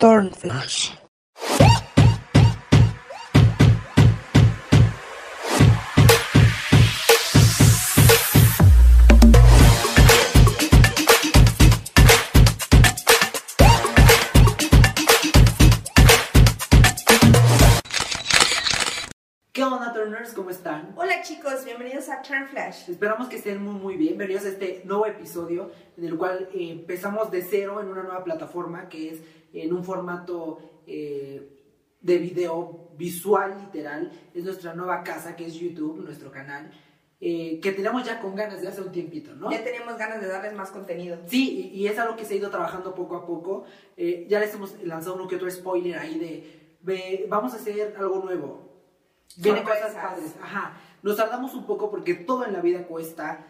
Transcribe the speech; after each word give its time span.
Turnflash. 0.00 0.92
¿Qué 19.52 19.64
onda, 19.64 19.92
Turners? 19.92 20.32
¿Cómo 20.32 20.48
están? 20.48 20.94
Hola 20.96 21.20
chicos, 21.20 21.66
bienvenidos 21.66 22.08
a 22.08 22.22
Turn 22.22 22.48
Flash. 22.48 22.88
Esperamos 22.88 23.28
que 23.28 23.36
estén 23.36 23.62
muy, 23.62 23.74
muy 23.74 23.96
bien. 23.98 24.16
Bienvenidos 24.16 24.46
a 24.46 24.48
este 24.48 24.80
nuevo 24.86 25.04
episodio 25.04 25.70
en 25.98 26.06
el 26.06 26.16
cual 26.16 26.48
eh, 26.54 26.70
empezamos 26.70 27.30
de 27.30 27.42
cero 27.42 27.82
en 27.82 27.88
una 27.88 28.02
nueva 28.02 28.24
plataforma 28.24 28.88
que 28.88 29.10
es 29.10 29.20
en 29.52 29.72
un 29.72 29.82
formato 29.84 30.58
eh, 30.86 31.56
de 32.00 32.18
video 32.18 32.90
visual, 32.96 33.58
literal. 33.60 34.10
Es 34.34 34.44
nuestra 34.44 34.74
nueva 34.74 35.02
casa 35.02 35.36
que 35.36 35.46
es 35.46 35.54
YouTube, 35.54 36.02
nuestro 36.04 36.30
canal. 36.30 36.70
eh, 37.22 37.60
que 37.60 37.72
tenemos 37.72 38.02
ya 38.04 38.18
con 38.18 38.34
ganas 38.34 38.62
de 38.62 38.68
hace 38.68 38.80
un 38.80 38.90
tiempito, 38.90 39.34
¿no? 39.34 39.50
Ya 39.50 39.62
teníamos 39.62 39.98
ganas 39.98 40.20
de 40.22 40.26
darles 40.26 40.54
más 40.54 40.70
contenido. 40.70 41.18
Sí, 41.26 41.70
y, 41.74 41.82
y 41.82 41.86
es 41.86 41.98
algo 41.98 42.16
que 42.16 42.24
se 42.24 42.34
ha 42.34 42.36
ido 42.38 42.48
trabajando 42.50 42.94
poco 42.94 43.16
a 43.16 43.26
poco. 43.26 43.64
Eh, 43.96 44.26
ya 44.28 44.40
les 44.40 44.54
hemos 44.54 44.82
lanzado 44.82 45.16
uno 45.16 45.28
que 45.28 45.36
otro 45.36 45.50
spoiler 45.50 45.98
ahí 45.98 46.18
de, 46.18 46.76
de, 46.80 47.26
vamos 47.28 47.52
a 47.52 47.56
hacer 47.56 47.94
algo 47.98 48.20
nuevo. 48.24 48.70
Vienen 49.36 49.64
cosas 49.64 49.94
padres. 49.94 50.34
Ajá. 50.42 50.80
Nos 51.02 51.16
tardamos 51.16 51.54
un 51.54 51.66
poco 51.66 51.90
porque 51.90 52.14
todo 52.14 52.46
en 52.46 52.52
la 52.54 52.60
vida 52.62 52.86
cuesta 52.86 53.46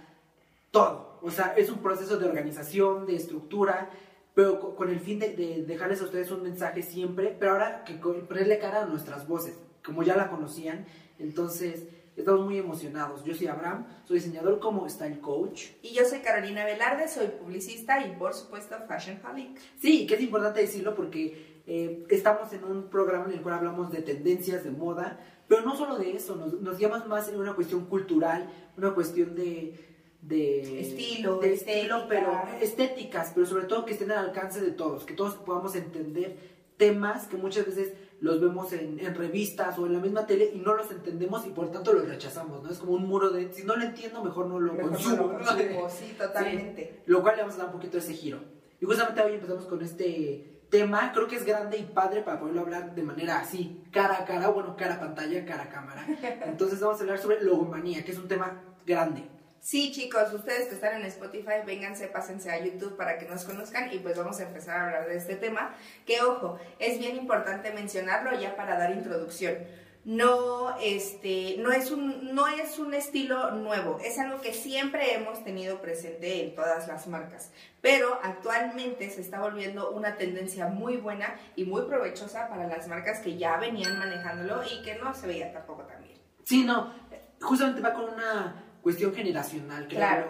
todo. 0.73 1.19
O 1.23 1.31
sea, 1.31 1.55
es 1.57 1.71
un 1.71 1.79
proceso 1.79 2.19
de 2.19 2.27
organización, 2.27 3.07
de 3.07 3.15
estructura, 3.17 3.89
pero 4.35 4.61
co- 4.61 4.75
con 4.77 4.91
el 4.91 5.01
fin 5.01 5.19
de, 5.19 5.35
de 5.37 5.63
dejarles 5.65 6.01
a 6.01 6.05
ustedes 6.05 6.31
un 6.31 6.43
mensaje 6.43 6.83
siempre, 6.83 7.37
pero 7.39 7.53
ahora 7.53 7.85
que 7.85 7.95
ponerle 7.95 8.59
cara 8.59 8.83
a 8.83 8.87
nuestras 8.87 9.27
voces, 9.27 9.55
como 9.85 10.03
ya 10.03 10.17
la 10.17 10.29
conocían. 10.31 10.85
Entonces, 11.19 11.85
estamos 12.17 12.45
muy 12.45 12.59
emocionados. 12.59 13.25
Yo 13.25 13.35
soy 13.35 13.47
Abraham, 13.49 13.87
soy 14.05 14.17
diseñador 14.19 14.59
como 14.61 14.89
Style 14.89 15.21
Coach. 15.21 15.69
Y 15.83 15.91
yo 15.95 16.05
soy 16.05 16.21
Carolina 16.21 16.65
Velarde, 16.65 17.09
soy 17.09 17.29
publicista 17.29 18.05
y 18.07 18.13
por 18.17 18.35
supuesto 18.35 18.77
Fashion 18.89 19.19
Holic. 19.25 19.59
Sí, 19.79 20.07
que 20.07 20.15
es 20.15 20.21
importante 20.21 20.61
decirlo 20.61 20.95
porque 20.95 21.63
eh, 21.67 22.05
estamos 22.11 22.53
en 22.53 22.65
un 22.65 22.89
programa 22.89 23.27
en 23.27 23.33
el 23.33 23.43
cual 23.43 23.57
hablamos 23.57 23.91
de 23.93 24.03
tendencias 24.03 24.65
de 24.65 24.71
moda, 24.71 25.19
pero 25.49 25.63
no 25.63 25.77
solo 25.77 25.99
de 25.99 26.17
eso, 26.17 26.37
nos, 26.37 26.61
nos 26.61 26.79
guiamos 26.79 27.07
más 27.07 27.29
en 27.29 27.39
una 27.39 27.55
cuestión 27.55 27.85
cultural, 27.87 28.49
una 28.77 28.95
cuestión 28.95 29.35
de... 29.35 29.90
de 30.23 30.81
Estilo, 30.81 31.39
de 31.39 31.55
estética. 31.55 31.79
estilo, 31.79 32.07
pero 32.09 32.43
estéticas, 32.61 33.33
pero 33.35 33.47
sobre 33.47 33.65
todo 33.65 33.85
que 33.85 33.93
estén 33.93 34.11
al 34.13 34.27
alcance 34.27 34.61
de 34.61 34.73
todos, 34.73 35.05
que 35.05 35.15
todos 35.15 35.35
podamos 35.37 35.75
entender 35.77 36.37
temas 36.77 37.27
que 37.27 37.37
muchas 37.37 37.67
veces 37.67 37.93
los 38.21 38.41
vemos 38.41 38.73
en, 38.73 39.01
en 39.01 39.15
revistas 39.15 39.79
o 39.79 39.87
en 39.87 39.95
la 39.95 39.99
misma 39.99 40.27
tele 40.27 40.51
y 40.55 40.59
no 40.59 40.75
los 40.75 40.91
entendemos 40.91 41.47
y 41.47 41.51
por 41.51 41.71
tanto 41.71 41.93
los 41.93 42.07
rechazamos, 42.07 42.63
¿no? 42.63 42.71
Es 42.71 42.79
como 42.79 42.93
un 42.93 43.07
muro 43.07 43.31
de, 43.31 43.53
si 43.53 43.65
no 43.65 43.77
lo 43.77 43.83
entiendo, 43.85 44.23
mejor 44.23 44.47
no 44.47 44.61
lo 44.61 44.73
Mejor 44.75 44.91
no 44.93 44.97
consumo. 44.99 45.17
lo 45.29 45.39
consumo, 45.39 45.89
sí, 45.91 46.15
totalmente. 46.19 47.03
Lo 47.07 47.23
cual 47.23 47.37
le 47.37 47.43
vamos 47.43 47.55
a 47.57 47.59
dar 47.59 47.67
un 47.69 47.73
poquito 47.73 47.99
ese 47.99 48.13
giro. 48.13 48.41
Y 48.81 48.85
justamente 48.87 49.23
hoy 49.23 49.35
empezamos 49.35 49.65
con 49.67 49.83
este 49.83 50.61
tema, 50.71 51.13
creo 51.13 51.27
que 51.29 51.37
es 51.37 51.45
grande 51.45 51.79
y 51.79 51.83
padre 51.83 52.23
para 52.23 52.39
poderlo 52.39 52.61
hablar 52.61 52.95
de 52.95 53.03
manera 53.03 53.41
así, 53.41 53.83
cara 53.91 54.19
a 54.21 54.25
cara, 54.25 54.49
bueno, 54.49 54.77
cara 54.77 54.95
a 54.95 55.01
pantalla, 55.01 55.45
cara 55.45 55.65
a 55.65 55.69
cámara. 55.71 56.07
Entonces 56.47 56.79
vamos 56.81 56.99
a 56.99 57.03
hablar 57.03 57.19
sobre 57.19 57.43
logomanía, 57.43 58.05
que 58.05 58.13
es 58.13 58.19
un 58.19 58.29
tema 58.29 58.63
grande. 58.87 59.25
Sí 59.61 59.93
chicos, 59.93 60.33
ustedes 60.33 60.69
que 60.69 60.75
están 60.75 60.97
en 60.97 61.05
Spotify, 61.05 61.57
vénganse, 61.67 62.07
pásense 62.09 62.51
a 62.51 62.65
YouTube 62.65 62.97
para 62.97 63.19
que 63.19 63.27
nos 63.27 63.45
conozcan 63.45 63.93
y 63.93 63.99
pues 63.99 64.17
vamos 64.17 64.41
a 64.41 64.45
empezar 64.45 64.77
a 64.77 64.87
hablar 64.87 65.07
de 65.07 65.17
este 65.17 65.37
tema. 65.37 65.75
Que 66.07 66.23
ojo, 66.23 66.59
es 66.79 66.99
bien 66.99 67.17
importante 67.17 67.71
mencionarlo 67.71 68.39
ya 68.41 68.57
para 68.57 68.79
dar 68.79 68.91
introducción. 68.93 69.59
No, 70.03 70.79
este, 70.81 71.57
no 71.59 71.73
es 71.73 71.91
un, 71.91 72.35
no 72.35 72.49
es 72.49 72.79
un 72.79 72.95
estilo 72.95 73.51
nuevo, 73.51 73.99
es 74.03 74.19
algo 74.19 74.41
que 74.41 74.55
siempre 74.55 75.13
hemos 75.13 75.45
tenido 75.45 75.83
presente 75.83 76.43
en 76.43 76.55
todas 76.55 76.89
las 76.89 77.07
marcas, 77.07 77.53
pero 77.83 78.19
actualmente 78.23 79.11
se 79.11 79.21
está 79.21 79.41
volviendo 79.41 79.91
una 79.91 80.17
tendencia 80.17 80.69
muy 80.69 80.97
buena 80.97 81.39
y 81.55 81.65
muy 81.65 81.83
provechosa 81.83 82.49
para 82.49 82.67
las 82.67 82.89
marcas 82.89 83.21
que 83.21 83.37
ya 83.37 83.59
venían 83.59 83.99
manejándolo 83.99 84.63
y 84.65 84.83
que 84.83 84.95
no 84.95 85.13
se 85.13 85.27
veía 85.27 85.53
tampoco 85.53 85.83
tan 85.83 86.03
bien. 86.03 86.19
Sí, 86.45 86.65
no, 86.65 86.95
justamente 87.43 87.83
va 87.83 87.93
con 87.93 88.05
una 88.05 88.70
cuestión 88.83 89.13
generacional, 89.15 89.87
creo, 89.87 89.99
Claro. 89.99 90.27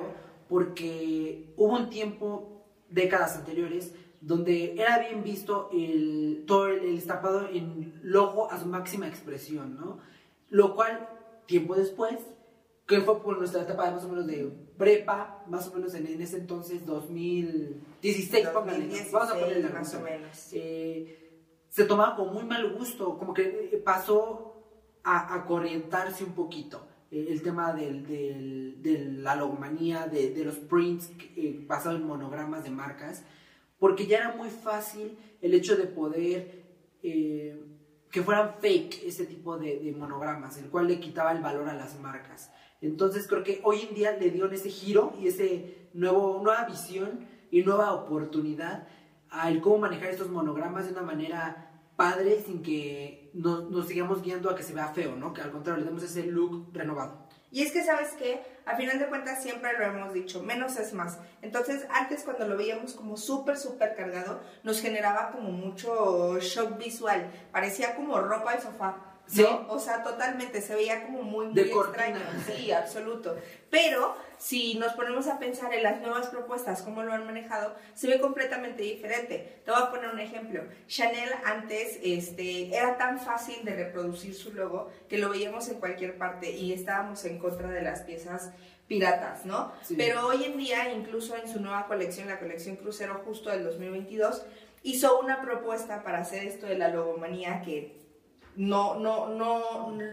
porque 0.48 1.52
hubo 1.56 1.76
un 1.76 1.90
tiempo, 1.90 2.64
décadas 2.88 3.36
anteriores, 3.36 3.94
donde 4.20 4.74
era 4.74 4.98
bien 4.98 5.22
visto 5.22 5.70
el, 5.72 6.44
todo 6.46 6.66
el, 6.68 6.80
el 6.80 6.98
estampado 6.98 7.48
en 7.48 7.98
logo 8.02 8.50
a 8.50 8.58
su 8.58 8.66
máxima 8.66 9.08
expresión, 9.08 9.76
¿no? 9.76 9.98
Lo 10.50 10.74
cual, 10.74 11.08
tiempo 11.46 11.74
después, 11.74 12.16
que 12.86 13.00
fue 13.00 13.22
por 13.22 13.38
nuestra 13.38 13.62
etapa 13.62 13.86
de 13.86 13.92
más 13.92 14.04
o 14.04 14.08
menos 14.08 14.26
de 14.26 14.50
prepa, 14.76 15.44
más 15.48 15.68
o 15.68 15.74
menos 15.74 15.94
en, 15.94 16.06
en 16.08 16.20
ese 16.20 16.38
entonces, 16.38 16.84
2016, 16.84 18.48
póngale, 18.48 18.86
¿no? 18.86 18.94
vamos 19.12 19.30
a 19.30 19.34
ponerle 19.34 19.62
la 19.62 19.68
más 19.68 19.94
o 19.94 19.98
razón 19.98 20.02
menos. 20.04 20.48
eh, 20.52 21.16
se 21.68 21.84
tomaba 21.84 22.16
con 22.16 22.32
muy 22.34 22.42
mal 22.44 22.72
gusto, 22.74 23.16
como 23.16 23.32
que 23.32 23.70
eh, 23.72 23.76
pasó 23.84 24.56
a, 25.04 25.34
a 25.34 25.46
corrientarse 25.46 26.24
un 26.24 26.32
poquito 26.32 26.82
el 27.10 27.42
tema 27.42 27.72
del, 27.72 28.06
del- 28.06 28.82
de 28.82 29.04
la 29.04 29.34
logomanía, 29.34 30.06
de, 30.06 30.30
de 30.32 30.44
los 30.44 30.56
prints 30.56 31.10
eh, 31.36 31.64
basados 31.66 32.00
en 32.00 32.06
monogramas 32.06 32.64
de 32.64 32.70
marcas, 32.70 33.24
porque 33.78 34.06
ya 34.06 34.18
era 34.18 34.36
muy 34.36 34.48
fácil 34.50 35.16
el 35.42 35.54
hecho 35.54 35.76
de 35.76 35.84
poder 35.84 36.62
eh, 37.02 37.60
que 38.10 38.22
fueran 38.22 38.54
fake 38.60 39.04
ese 39.04 39.26
tipo 39.26 39.56
de, 39.58 39.78
de 39.80 39.92
monogramas, 39.92 40.58
el 40.58 40.68
cual 40.70 40.86
le 40.88 41.00
quitaba 41.00 41.32
el 41.32 41.40
valor 41.42 41.68
a 41.68 41.74
las 41.74 41.98
marcas. 42.00 42.50
Entonces 42.80 43.26
creo 43.26 43.42
que 43.42 43.60
hoy 43.62 43.80
en 43.88 43.94
día 43.94 44.12
le 44.16 44.30
dieron 44.30 44.52
ese 44.52 44.70
giro 44.70 45.12
y 45.20 45.26
ese 45.28 45.88
nuevo, 45.92 46.40
nueva 46.42 46.64
visión 46.64 47.26
y 47.50 47.62
nueva 47.62 47.92
oportunidad 47.92 48.86
al 49.30 49.60
cómo 49.60 49.78
manejar 49.78 50.08
estos 50.10 50.28
monogramas 50.30 50.86
de 50.86 50.92
una 50.92 51.02
manera 51.02 51.69
padre 52.00 52.40
sin 52.40 52.62
que 52.62 53.30
nos, 53.34 53.86
sigamos 53.86 54.22
guiando 54.22 54.48
a 54.48 54.56
que 54.56 54.62
se 54.62 54.72
vea 54.72 54.88
feo, 54.88 55.16
¿no? 55.16 55.34
Que 55.34 55.42
al 55.42 55.50
contrario, 55.50 55.84
le 55.84 55.90
demos 55.90 56.02
ese 56.02 56.22
look 56.24 56.70
renovado. 56.72 57.28
Y 57.50 57.60
es 57.60 57.72
que, 57.72 57.84
¿sabes 57.84 58.12
qué? 58.18 58.40
A 58.64 58.74
final 58.74 58.98
de 58.98 59.06
cuentas 59.06 59.42
siempre 59.42 59.76
lo 59.76 59.84
hemos 59.84 60.14
dicho, 60.14 60.42
menos 60.42 60.78
es 60.78 60.94
más. 60.94 61.18
Entonces, 61.42 61.86
antes 61.90 62.22
cuando 62.24 62.48
lo 62.48 62.56
veíamos 62.56 62.94
como 62.94 63.18
súper, 63.18 63.58
súper 63.58 63.94
cargado, 63.94 64.40
nos 64.62 64.80
generaba 64.80 65.30
como 65.30 65.50
mucho 65.50 66.38
shock 66.40 66.78
visual. 66.78 67.30
Parecía 67.52 67.94
como 67.94 68.18
ropa 68.18 68.54
de 68.54 68.62
sofá. 68.62 69.09
¿No? 69.28 69.34
Sí. 69.34 69.46
O 69.68 69.78
sea, 69.78 70.02
totalmente, 70.02 70.60
se 70.60 70.74
veía 70.74 71.04
como 71.04 71.22
muy, 71.22 71.46
muy 71.46 71.54
De 71.54 71.62
extraño. 71.62 72.18
cortina. 72.20 72.44
Sí, 72.46 72.72
absoluto. 72.72 73.36
Pero 73.70 74.16
si 74.38 74.74
nos 74.74 74.94
ponemos 74.94 75.26
a 75.28 75.38
pensar 75.38 75.72
en 75.74 75.82
las 75.82 76.00
nuevas 76.00 76.28
propuestas, 76.28 76.82
cómo 76.82 77.02
lo 77.02 77.12
han 77.12 77.26
manejado, 77.26 77.74
se 77.94 78.08
ve 78.08 78.20
completamente 78.20 78.82
diferente. 78.82 79.60
Te 79.64 79.70
voy 79.70 79.80
a 79.82 79.90
poner 79.90 80.10
un 80.10 80.18
ejemplo. 80.18 80.64
Chanel 80.88 81.30
antes 81.44 81.98
este, 82.02 82.74
era 82.74 82.96
tan 82.98 83.18
fácil 83.20 83.64
de 83.64 83.76
reproducir 83.76 84.34
su 84.34 84.52
logo 84.52 84.90
que 85.08 85.18
lo 85.18 85.28
veíamos 85.28 85.68
en 85.68 85.78
cualquier 85.78 86.16
parte 86.18 86.50
y 86.50 86.72
estábamos 86.72 87.24
en 87.24 87.38
contra 87.38 87.68
de 87.68 87.82
las 87.82 88.00
piezas 88.00 88.50
piratas, 88.88 89.44
¿no? 89.46 89.72
Sí. 89.82 89.94
Pero 89.96 90.26
hoy 90.26 90.42
en 90.44 90.58
día, 90.58 90.92
incluso 90.92 91.36
en 91.36 91.48
su 91.48 91.60
nueva 91.60 91.86
colección, 91.86 92.26
la 92.26 92.40
colección 92.40 92.74
Crucero 92.74 93.22
justo 93.24 93.50
del 93.50 93.62
2022, 93.62 94.42
hizo 94.82 95.20
una 95.20 95.40
propuesta 95.42 96.02
para 96.02 96.18
hacer 96.18 96.44
esto 96.44 96.66
de 96.66 96.76
la 96.76 96.88
logomanía 96.88 97.62
que 97.62 97.99
no, 98.60 98.96
no, 98.96 99.28
no 99.28 99.62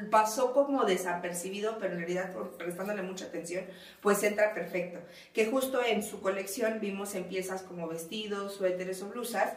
pasó 0.10 0.54
como 0.54 0.86
desapercibido, 0.86 1.78
pero 1.80 1.96
en 1.96 2.00
realidad 2.00 2.34
prestándole 2.58 3.02
mucha 3.02 3.26
atención, 3.26 3.66
pues 4.00 4.24
entra 4.24 4.54
perfecto. 4.54 5.00
Que 5.34 5.48
justo 5.48 5.84
en 5.84 6.02
su 6.02 6.22
colección 6.22 6.80
vimos 6.80 7.14
en 7.16 7.26
piezas 7.26 7.62
como 7.64 7.90
vestidos, 7.90 8.54
suéteres 8.54 9.04
o 9.04 9.08
blusas, 9.08 9.54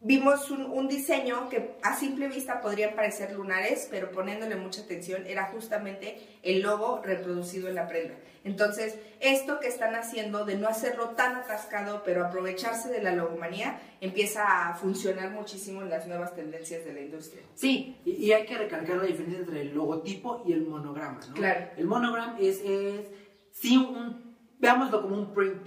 vimos 0.00 0.50
un, 0.50 0.62
un 0.62 0.88
diseño 0.88 1.48
que 1.48 1.76
a 1.82 1.96
simple 1.96 2.28
vista 2.28 2.60
podrían 2.60 2.94
parecer 2.94 3.32
lunares, 3.32 3.86
pero 3.90 4.10
poniéndole 4.10 4.56
mucha 4.56 4.82
atención 4.82 5.26
era 5.26 5.46
justamente 5.46 6.18
el 6.42 6.62
logo 6.62 7.02
reproducido 7.02 7.68
en 7.68 7.74
la 7.74 7.86
prenda. 7.86 8.14
Entonces, 8.42 8.96
esto 9.20 9.60
que 9.60 9.68
están 9.68 9.94
haciendo 9.94 10.46
de 10.46 10.56
no 10.56 10.66
hacerlo 10.66 11.10
tan 11.10 11.36
atascado, 11.36 12.02
pero 12.04 12.24
aprovecharse 12.24 12.88
de 12.88 13.02
la 13.02 13.14
logomanía, 13.14 13.78
empieza 14.00 14.70
a 14.70 14.74
funcionar 14.74 15.30
muchísimo 15.30 15.82
en 15.82 15.90
las 15.90 16.06
nuevas 16.06 16.34
tendencias 16.34 16.84
de 16.86 16.94
la 16.94 17.00
industria. 17.00 17.42
Sí, 17.54 17.98
y, 18.06 18.32
hay 18.32 18.46
que 18.46 18.56
recalcar 18.56 18.96
la 18.96 19.04
diferencia 19.04 19.40
entre 19.40 19.60
el 19.60 19.74
logotipo 19.74 20.42
y 20.46 20.54
el 20.54 20.62
monograma, 20.62 21.20
¿no? 21.28 21.34
Claro. 21.34 21.66
El 21.76 21.86
monogram 21.86 22.36
es, 22.40 22.62
es 22.64 23.08
sí, 23.52 23.76
un, 23.76 24.34
veámoslo 24.58 25.02
como 25.02 25.16
un 25.16 25.34
print, 25.34 25.60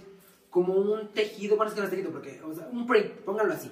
como 0.50 0.74
un 0.74 1.14
tejido, 1.14 1.58
bueno, 1.58 1.70
es 1.70 1.76
que 1.76 1.82
no 1.82 1.86
es 1.86 1.92
tejido, 1.92 2.12
porque, 2.12 2.42
o 2.42 2.56
sea, 2.56 2.68
un 2.72 2.88
print, 2.88 3.12
póngalo 3.20 3.54
así, 3.54 3.70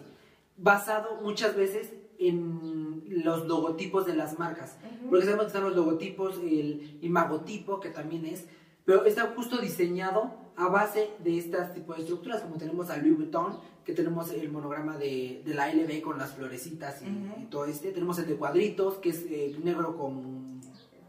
basado 0.61 1.21
muchas 1.21 1.55
veces 1.55 1.91
en 2.19 3.03
los 3.23 3.47
logotipos 3.47 4.05
de 4.05 4.15
las 4.15 4.37
marcas. 4.39 4.77
Porque 5.09 5.25
sabemos 5.25 5.45
que 5.45 5.47
están 5.47 5.63
los 5.63 5.75
logotipos, 5.75 6.37
el 6.37 6.99
imagotipo, 7.01 7.79
que 7.79 7.89
también 7.89 8.25
es, 8.25 8.45
pero 8.85 9.05
está 9.05 9.33
justo 9.35 9.57
diseñado 9.57 10.31
a 10.55 10.67
base 10.67 11.09
de 11.23 11.37
estas 11.37 11.73
tipos 11.73 11.95
de 11.97 12.03
estructuras, 12.03 12.41
como 12.41 12.55
tenemos 12.57 12.89
a 12.89 12.97
Louis 12.97 13.17
Vuitton, 13.17 13.57
que 13.85 13.93
tenemos 13.93 14.31
el 14.31 14.51
monograma 14.51 14.97
de, 14.97 15.41
de 15.43 15.53
la 15.55 15.73
LB 15.73 16.01
con 16.01 16.19
las 16.19 16.33
florecitas 16.33 17.01
y, 17.01 17.05
Ujú. 17.05 17.41
y 17.41 17.45
todo 17.45 17.65
este. 17.65 17.91
Tenemos 17.91 18.19
el 18.19 18.27
de 18.27 18.35
cuadritos, 18.35 18.95
que 18.95 19.09
es 19.09 19.25
eh, 19.27 19.55
negro 19.63 19.97
con 19.97 20.50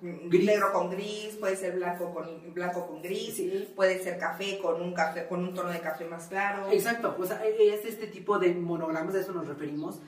Gris. 0.02 0.44
Negro 0.46 0.72
con 0.72 0.90
gris, 0.90 1.36
puede 1.38 1.54
ser 1.56 1.76
blanco 1.76 2.12
con, 2.12 2.52
blanco 2.52 2.86
con 2.88 3.00
gris, 3.02 3.34
Sí. 3.36 3.72
puede 3.76 4.02
ser 4.02 4.18
café 4.18 4.58
con 4.58 4.82
un 4.82 4.92
café 4.92 5.26
con 5.28 5.40
un 5.44 5.54
tono 5.54 5.70
de 5.70 5.80
café 5.80 6.04
más 6.06 6.26
claro. 6.26 6.70
Exacto, 6.72 7.14
o 7.18 7.24
sea, 7.24 7.44
es 7.46 7.84
este 7.84 8.08
tipo 8.08 8.38
de 8.40 8.52
monogramas, 8.54 9.14
a 9.14 9.20
eso 9.20 9.32
nos 9.32 9.46
referimos. 9.46 10.00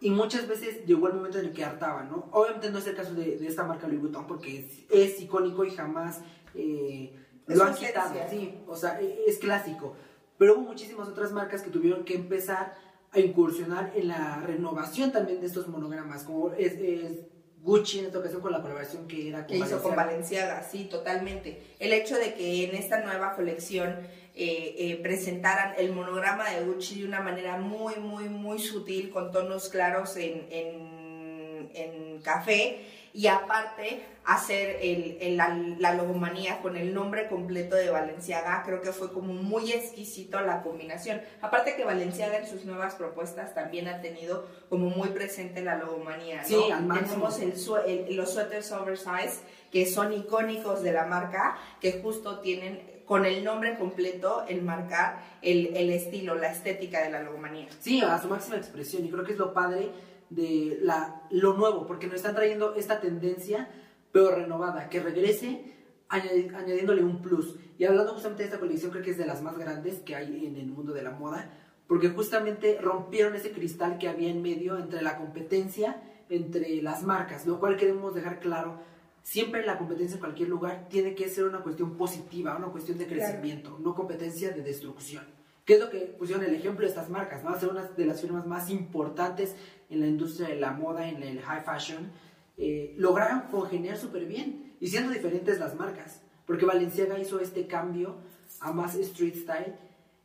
Y 0.00 0.10
muchas 0.10 0.46
veces 0.48 0.84
llegó 0.86 1.08
el 1.08 1.14
momento 1.14 1.38
en 1.38 1.46
el 1.46 1.52
que 1.52 1.64
hartaban, 1.64 2.08
¿no? 2.10 2.28
Obviamente 2.32 2.70
no 2.70 2.78
es 2.78 2.86
el 2.88 2.94
caso 2.96 3.14
de, 3.14 3.36
de 3.38 3.46
esta 3.46 3.64
marca 3.64 3.86
Louis 3.88 4.00
Vuitton 4.00 4.26
porque 4.26 4.58
es, 4.60 4.84
es 4.90 5.20
icónico 5.20 5.64
y 5.64 5.70
jamás 5.70 6.20
eh, 6.54 7.14
lo 7.46 7.64
han 7.64 7.74
quitado. 7.74 8.14
Sí, 8.30 8.60
o 8.66 8.76
sea, 8.76 9.00
e- 9.00 9.24
es 9.26 9.38
clásico. 9.38 9.94
Pero 10.36 10.54
hubo 10.54 10.62
muchísimas 10.62 11.08
otras 11.08 11.32
marcas 11.32 11.62
que 11.62 11.70
tuvieron 11.70 12.04
que 12.04 12.14
empezar 12.14 12.74
a 13.10 13.18
incursionar 13.20 13.92
en 13.96 14.08
la 14.08 14.40
renovación 14.40 15.10
también 15.10 15.40
de 15.40 15.46
estos 15.46 15.66
monogramas, 15.66 16.22
como 16.24 16.52
es, 16.52 16.74
es 16.74 17.26
Gucci 17.62 17.98
en 17.98 18.06
esta 18.06 18.18
ocasión 18.18 18.40
con 18.40 18.52
la 18.52 18.62
colaboración 18.62 19.06
que 19.08 19.28
era 19.28 19.46
con 19.46 19.48
que 19.48 19.56
hizo 19.58 19.82
con. 19.82 19.96
Valenciaga, 19.96 20.62
sí, 20.62 20.84
totalmente. 20.84 21.62
El 21.78 21.92
hecho 21.92 22.16
de 22.16 22.34
que 22.34 22.64
en 22.64 22.74
esta 22.74 23.00
nueva 23.00 23.34
colección 23.34 23.90
eh, 24.34 24.74
eh, 24.78 25.00
presentaran 25.02 25.74
el 25.78 25.92
monograma 25.92 26.48
de 26.50 26.64
Gucci 26.64 27.00
de 27.00 27.08
una 27.08 27.20
manera 27.20 27.58
muy, 27.58 27.96
muy, 27.96 28.28
muy 28.28 28.58
sutil, 28.58 29.10
con 29.10 29.32
tonos 29.32 29.68
claros 29.68 30.16
en, 30.16 30.46
en, 30.50 31.70
en 31.74 32.20
café, 32.22 32.80
y 33.12 33.26
aparte 33.26 34.02
hacer 34.24 34.78
el, 34.82 35.16
el- 35.20 35.36
la, 35.36 35.56
la 35.78 35.94
logomanía 35.94 36.60
con 36.60 36.76
el 36.76 36.92
nombre 36.94 37.28
completo 37.28 37.76
de 37.76 37.90
Valenciaga, 37.90 38.62
creo 38.66 38.80
que 38.82 38.92
fue 38.92 39.12
como 39.12 39.32
muy 39.32 39.72
exquisito 39.72 40.40
la 40.40 40.62
combinación. 40.62 41.20
Aparte 41.40 41.74
que 41.76 41.84
Valenciaga 41.84 42.38
en 42.38 42.46
sus 42.46 42.64
nuevas 42.64 42.94
propuestas 42.94 43.54
también 43.54 43.88
ha 43.88 44.00
tenido 44.02 44.46
como 44.68 44.90
muy 44.90 45.08
presente 45.08 45.62
la 45.62 45.76
logomanía, 45.76 46.42
¿no? 46.42 46.48
Sí. 46.48 46.56
Tenemos 47.04 47.38
el- 47.86 48.16
los 48.16 48.32
suéteres 48.34 48.70
oversize 48.72 49.40
que 49.72 49.86
son 49.86 50.12
icónicos 50.12 50.82
de 50.82 50.92
la 50.92 51.06
marca, 51.06 51.56
que 51.80 52.00
justo 52.02 52.40
tienen 52.40 52.98
con 53.06 53.24
el 53.24 53.42
nombre 53.42 53.78
completo 53.78 54.44
el 54.48 54.60
marcar 54.60 55.22
el, 55.40 55.74
el 55.74 55.88
estilo, 55.90 56.34
la 56.34 56.52
estética 56.52 57.00
de 57.02 57.08
la 57.10 57.22
logomanía. 57.22 57.66
Sí, 57.80 58.02
a 58.02 58.20
su 58.20 58.28
máxima 58.28 58.56
expresión. 58.56 59.06
Y 59.06 59.10
creo 59.10 59.24
que 59.24 59.32
es 59.32 59.38
lo 59.38 59.54
padre 59.54 59.88
de 60.30 60.78
la, 60.82 61.22
lo 61.30 61.54
nuevo, 61.54 61.86
porque 61.86 62.06
nos 62.06 62.16
están 62.16 62.34
trayendo 62.34 62.74
esta 62.74 63.00
tendencia, 63.00 63.68
pero 64.12 64.30
renovada, 64.34 64.88
que 64.88 65.00
regrese 65.00 65.74
añadi- 66.08 66.54
añadiéndole 66.54 67.02
un 67.02 67.20
plus. 67.22 67.56
Y 67.78 67.84
hablando 67.84 68.12
justamente 68.14 68.42
de 68.42 68.48
esta 68.48 68.60
colección, 68.60 68.90
creo 68.90 69.02
que 69.04 69.10
es 69.12 69.18
de 69.18 69.26
las 69.26 69.42
más 69.42 69.56
grandes 69.58 70.00
que 70.00 70.14
hay 70.16 70.46
en 70.46 70.56
el 70.56 70.66
mundo 70.66 70.92
de 70.92 71.02
la 71.02 71.10
moda, 71.12 71.50
porque 71.86 72.10
justamente 72.10 72.78
rompieron 72.80 73.34
ese 73.34 73.50
cristal 73.52 73.98
que 73.98 74.08
había 74.08 74.28
en 74.30 74.42
medio 74.42 74.76
entre 74.78 75.00
la 75.02 75.16
competencia, 75.16 76.02
entre 76.28 76.82
las 76.82 77.02
marcas, 77.04 77.46
lo 77.46 77.58
cual 77.60 77.76
queremos 77.76 78.14
dejar 78.14 78.40
claro. 78.40 78.78
Siempre 79.22 79.64
la 79.64 79.78
competencia 79.78 80.14
en 80.14 80.20
cualquier 80.20 80.48
lugar 80.48 80.86
tiene 80.88 81.14
que 81.14 81.28
ser 81.28 81.44
una 81.44 81.60
cuestión 81.60 81.96
positiva, 81.96 82.56
una 82.56 82.68
cuestión 82.68 82.98
de 82.98 83.06
Claro. 83.06 83.22
crecimiento, 83.22 83.78
no 83.80 83.94
competencia 83.94 84.50
de 84.50 84.62
destrucción. 84.62 85.24
¿Qué 85.64 85.74
es 85.74 85.80
lo 85.80 85.90
que 85.90 85.98
pusieron 86.18 86.42
el 86.44 86.54
ejemplo 86.54 86.82
de 86.84 86.88
estas 86.88 87.10
marcas? 87.10 87.44
¿no? 87.44 87.54
Ser 87.58 87.68
una 87.68 87.84
de 87.84 88.06
las 88.06 88.20
firmas 88.22 88.46
más 88.46 88.70
importantes 88.70 89.54
en 89.88 90.00
la 90.00 90.06
industria 90.06 90.48
de 90.48 90.56
la 90.56 90.72
moda, 90.72 91.08
en 91.08 91.22
el 91.22 91.40
high 91.40 91.62
fashion, 91.62 92.10
eh, 92.56 92.94
lograron 92.96 93.42
congeniar 93.50 93.96
súper 93.96 94.26
bien 94.26 94.74
y 94.80 94.88
siendo 94.88 95.12
diferentes 95.12 95.58
las 95.58 95.76
marcas. 95.76 96.22
Porque 96.46 96.66
Valenciaga 96.66 97.18
hizo 97.18 97.40
este 97.40 97.66
cambio 97.66 98.16
a 98.60 98.72
más 98.72 98.94
street 98.94 99.34
style 99.34 99.74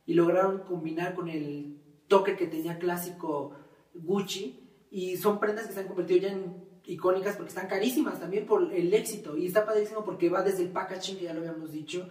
y 0.06 0.14
lograron 0.14 0.60
combinar 0.60 1.14
con 1.14 1.28
el 1.28 1.78
toque 2.08 2.36
que 2.36 2.46
tenía 2.46 2.78
clásico 2.78 3.52
Gucci 3.94 4.60
y 4.90 5.16
son 5.16 5.40
prendas 5.40 5.66
que 5.66 5.72
se 5.72 5.80
han 5.80 5.86
convertido 5.86 6.20
ya 6.20 6.32
en 6.32 6.64
icónicas 6.84 7.36
porque 7.36 7.48
están 7.48 7.68
carísimas 7.68 8.20
también 8.20 8.46
por 8.46 8.72
el 8.72 8.92
éxito 8.92 9.36
y 9.36 9.46
está 9.46 9.64
padrísimo 9.64 10.04
porque 10.04 10.28
va 10.28 10.42
desde 10.42 10.62
el 10.62 10.70
packaging 10.70 11.16
que 11.16 11.24
ya 11.24 11.32
lo 11.32 11.40
habíamos 11.40 11.72
dicho 11.72 12.08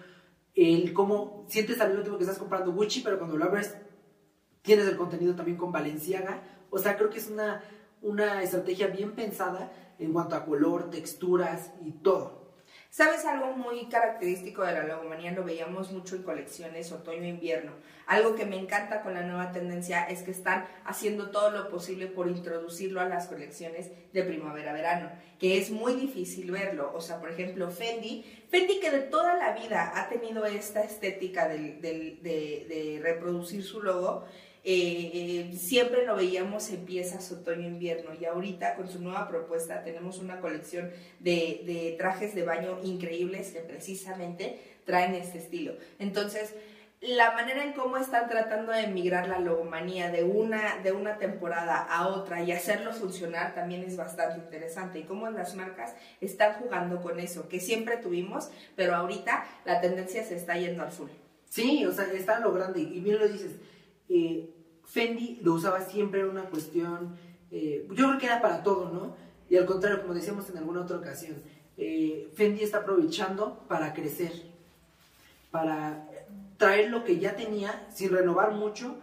el 0.56 0.94
cómo 0.94 1.46
sientes 1.48 1.80
al 1.80 1.90
mismo 1.90 2.04
tiempo 2.04 2.18
que 2.18 2.24
estás 2.24 2.40
comprando 2.40 2.72
Gucci 2.72 3.02
pero 3.02 3.18
cuando 3.18 3.38
lo 3.38 3.46
abres 3.46 3.76
tienes 4.62 4.88
el 4.88 4.98
contenido 4.98 5.36
también 5.36 5.58
con 5.58 5.72
Valenciaga 5.72 6.42
o 6.74 6.78
sea 6.80 6.98
creo 6.98 7.10
que 7.10 7.20
es 7.20 7.30
una 7.30 7.64
una 8.02 8.44
estrategia 8.44 8.88
bien 8.88 9.14
pensada 9.14 9.72
en 10.00 10.12
cuanto 10.12 10.36
a 10.36 10.46
color 10.46 10.90
texturas 10.90 11.72
y 11.86 11.92
todo 11.92 12.44
¿Sabes 12.90 13.26
algo 13.26 13.54
muy 13.54 13.88
característico 13.88 14.64
de 14.64 14.74
la 14.74 14.84
logomanía? 14.84 15.32
Lo 15.32 15.44
veíamos 15.44 15.92
mucho 15.92 16.16
en 16.16 16.22
colecciones 16.22 16.92
otoño-invierno. 16.92 17.72
Algo 18.06 18.36
que 18.36 18.46
me 18.46 18.56
encanta 18.56 19.02
con 19.02 19.16
la 19.16 19.24
nueva 19.24 19.52
tendencia 19.52 20.04
es 20.04 20.22
que 20.22 20.30
están 20.30 20.68
haciendo 20.86 21.32
todo 21.32 21.50
lo 21.50 21.70
posible 21.70 22.06
por 22.06 22.28
introducirlo 22.28 23.02
a 23.02 23.06
las 23.10 23.26
colecciones 23.26 23.90
de 24.14 24.22
primavera-verano, 24.24 25.10
que 25.40 25.58
es 25.58 25.72
muy 25.72 25.94
difícil 25.96 26.52
verlo. 26.52 26.92
O 26.94 27.02
sea, 27.02 27.20
por 27.20 27.32
ejemplo, 27.32 27.72
Fendi, 27.72 28.24
Fendi 28.50 28.80
que 28.80 28.92
de 28.92 29.00
toda 29.02 29.38
la 29.38 29.54
vida 29.54 29.92
ha 29.96 30.08
tenido 30.10 30.46
esta 30.46 30.84
estética 30.84 31.48
del- 31.48 31.82
de, 31.82 32.20
de 32.22 33.00
reproducir 33.02 33.64
su 33.64 33.82
logo, 33.82 34.26
eh, 34.64 35.54
siempre 35.58 36.06
lo 36.06 36.16
veíamos 36.16 36.70
en 36.70 36.86
piezas 36.86 37.32
otoño-invierno 37.32 38.12
y 38.20 38.26
ahorita 38.26 38.76
con 38.76 38.88
su 38.88 39.02
nueva 39.02 39.28
propuesta 39.28 39.84
tenemos 39.84 40.20
una 40.20 40.40
colección 40.40 40.92
de, 41.20 41.64
de 41.66 41.96
trajes 41.98 42.34
de 42.34 42.44
baño 42.44 42.80
increíbles 42.84 43.52
que 43.52 43.60
precisamente 43.60 44.60
traen 44.86 45.16
este 45.16 45.40
estilo. 45.40 45.74
Entonces, 46.00 46.54
la 47.04 47.32
manera 47.32 47.66
en 47.66 47.74
cómo 47.74 47.98
están 47.98 48.30
tratando 48.30 48.72
de 48.72 48.88
migrar 48.88 49.28
la 49.28 49.40
logomanía 49.40 50.10
de 50.10 50.24
una, 50.24 50.78
de 50.82 50.94
una 50.94 51.18
temporada 51.18 51.78
a 51.78 52.08
otra 52.08 52.42
y 52.42 52.54
hacerlo 52.54 52.94
funcionar 52.94 53.54
también 53.54 53.84
es 53.84 53.98
bastante 53.98 54.40
interesante. 54.40 55.00
Y 55.00 55.04
cómo 55.04 55.30
las 55.30 55.54
marcas 55.56 55.94
están 56.22 56.54
jugando 56.54 57.02
con 57.02 57.20
eso, 57.20 57.50
que 57.50 57.60
siempre 57.60 57.98
tuvimos, 57.98 58.50
pero 58.78 58.96
ahorita 58.96 59.46
la 59.66 59.82
tendencia 59.82 60.24
se 60.24 60.38
está 60.38 60.58
yendo 60.58 60.84
al 60.84 60.94
full. 60.94 61.10
Sí, 61.50 61.86
o 61.86 61.92
sea, 61.92 62.06
están 62.06 62.42
logrando, 62.42 62.80
y 62.80 63.02
bien 63.02 63.20
lo 63.20 63.28
dices, 63.28 63.52
eh, 64.10 64.50
Fendi 64.86 65.40
lo 65.42 65.54
usaba 65.54 65.82
siempre 65.82 66.22
en 66.22 66.30
una 66.30 66.44
cuestión, 66.50 67.16
eh, 67.52 67.86
yo 67.90 68.08
creo 68.08 68.18
que 68.20 68.26
era 68.26 68.42
para 68.42 68.64
todo, 68.64 68.90
¿no? 68.92 69.16
Y 69.50 69.58
al 69.58 69.66
contrario, 69.66 70.02
como 70.02 70.14
decíamos 70.14 70.50
en 70.50 70.58
alguna 70.58 70.82
otra 70.82 70.98
ocasión, 70.98 71.36
eh, 71.78 72.30
Fendi 72.36 72.64
está 72.64 72.80
aprovechando 72.80 73.64
para 73.68 73.94
crecer, 73.94 74.32
para 75.52 76.08
traer 76.58 76.90
lo 76.90 77.04
que 77.04 77.20
ya 77.20 77.36
tenía, 77.36 77.88
sin 77.94 78.12
renovar 78.12 78.54
mucho, 78.54 78.96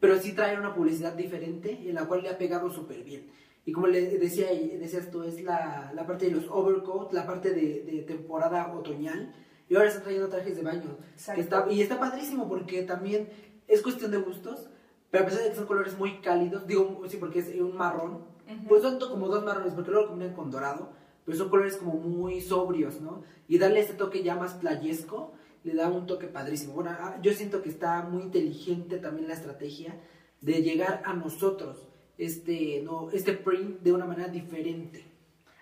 pero 0.00 0.18
sí 0.18 0.32
traer 0.32 0.58
una 0.60 0.74
publicidad 0.74 1.14
diferente 1.14 1.70
en 1.88 1.94
la 1.94 2.04
cual 2.06 2.22
le 2.22 2.28
ha 2.28 2.38
pegado 2.38 2.70
súper 2.70 3.02
bien. 3.02 3.26
Y 3.64 3.72
como 3.72 3.88
le 3.88 4.02
decía, 4.18 4.46
decías 4.78 5.10
tú, 5.10 5.24
es 5.24 5.42
la, 5.42 5.90
la 5.94 6.06
parte 6.06 6.26
de 6.26 6.30
los 6.32 6.44
overcoats, 6.48 7.12
la 7.12 7.26
parte 7.26 7.50
de, 7.52 7.82
de 7.82 8.02
temporada 8.02 8.72
otoñal, 8.72 9.34
y 9.68 9.74
ahora 9.74 9.88
están 9.88 10.04
trayendo 10.04 10.28
trajes 10.28 10.54
de 10.54 10.62
baño. 10.62 10.96
Está- 11.40 11.66
y 11.72 11.80
está 11.82 11.98
padrísimo 11.98 12.48
porque 12.48 12.82
también 12.82 13.28
es 13.68 13.82
cuestión 13.82 14.10
de 14.10 14.18
gustos, 14.18 14.68
pero 15.10 15.24
a 15.24 15.26
pesar 15.26 15.44
de 15.44 15.50
que 15.50 15.56
son 15.56 15.66
colores 15.66 15.96
muy 15.98 16.20
cálidos, 16.20 16.66
digo, 16.66 17.02
sí, 17.08 17.16
porque 17.16 17.40
es 17.40 17.48
un 17.60 17.76
marrón, 17.76 18.24
pues 18.68 18.82
son 18.82 18.98
como 18.98 19.28
dos 19.28 19.44
marrones, 19.44 19.74
porque 19.74 19.90
luego 19.90 20.04
lo 20.06 20.10
combinan 20.10 20.34
con 20.34 20.50
dorado, 20.50 20.90
pero 21.24 21.36
son 21.36 21.48
colores 21.48 21.76
como 21.76 21.94
muy 21.94 22.40
sobrios, 22.40 23.00
¿no? 23.00 23.22
Y 23.48 23.58
darle 23.58 23.80
este 23.80 23.94
toque 23.94 24.22
ya 24.22 24.36
más 24.36 24.54
playesco, 24.54 25.32
le 25.64 25.74
da 25.74 25.88
un 25.88 26.06
toque 26.06 26.28
padrísimo. 26.28 26.74
Bueno, 26.74 26.90
ah, 26.92 27.18
yo 27.22 27.32
siento 27.32 27.62
que 27.62 27.68
está 27.68 28.02
muy 28.02 28.22
inteligente 28.22 28.98
también 28.98 29.26
la 29.26 29.34
estrategia 29.34 30.00
de 30.40 30.62
llegar 30.62 31.02
a 31.04 31.14
nosotros 31.14 31.88
este, 32.18 32.82
no, 32.82 33.10
este 33.10 33.32
print 33.32 33.80
de 33.80 33.92
una 33.92 34.06
manera 34.06 34.28
diferente. 34.28 35.04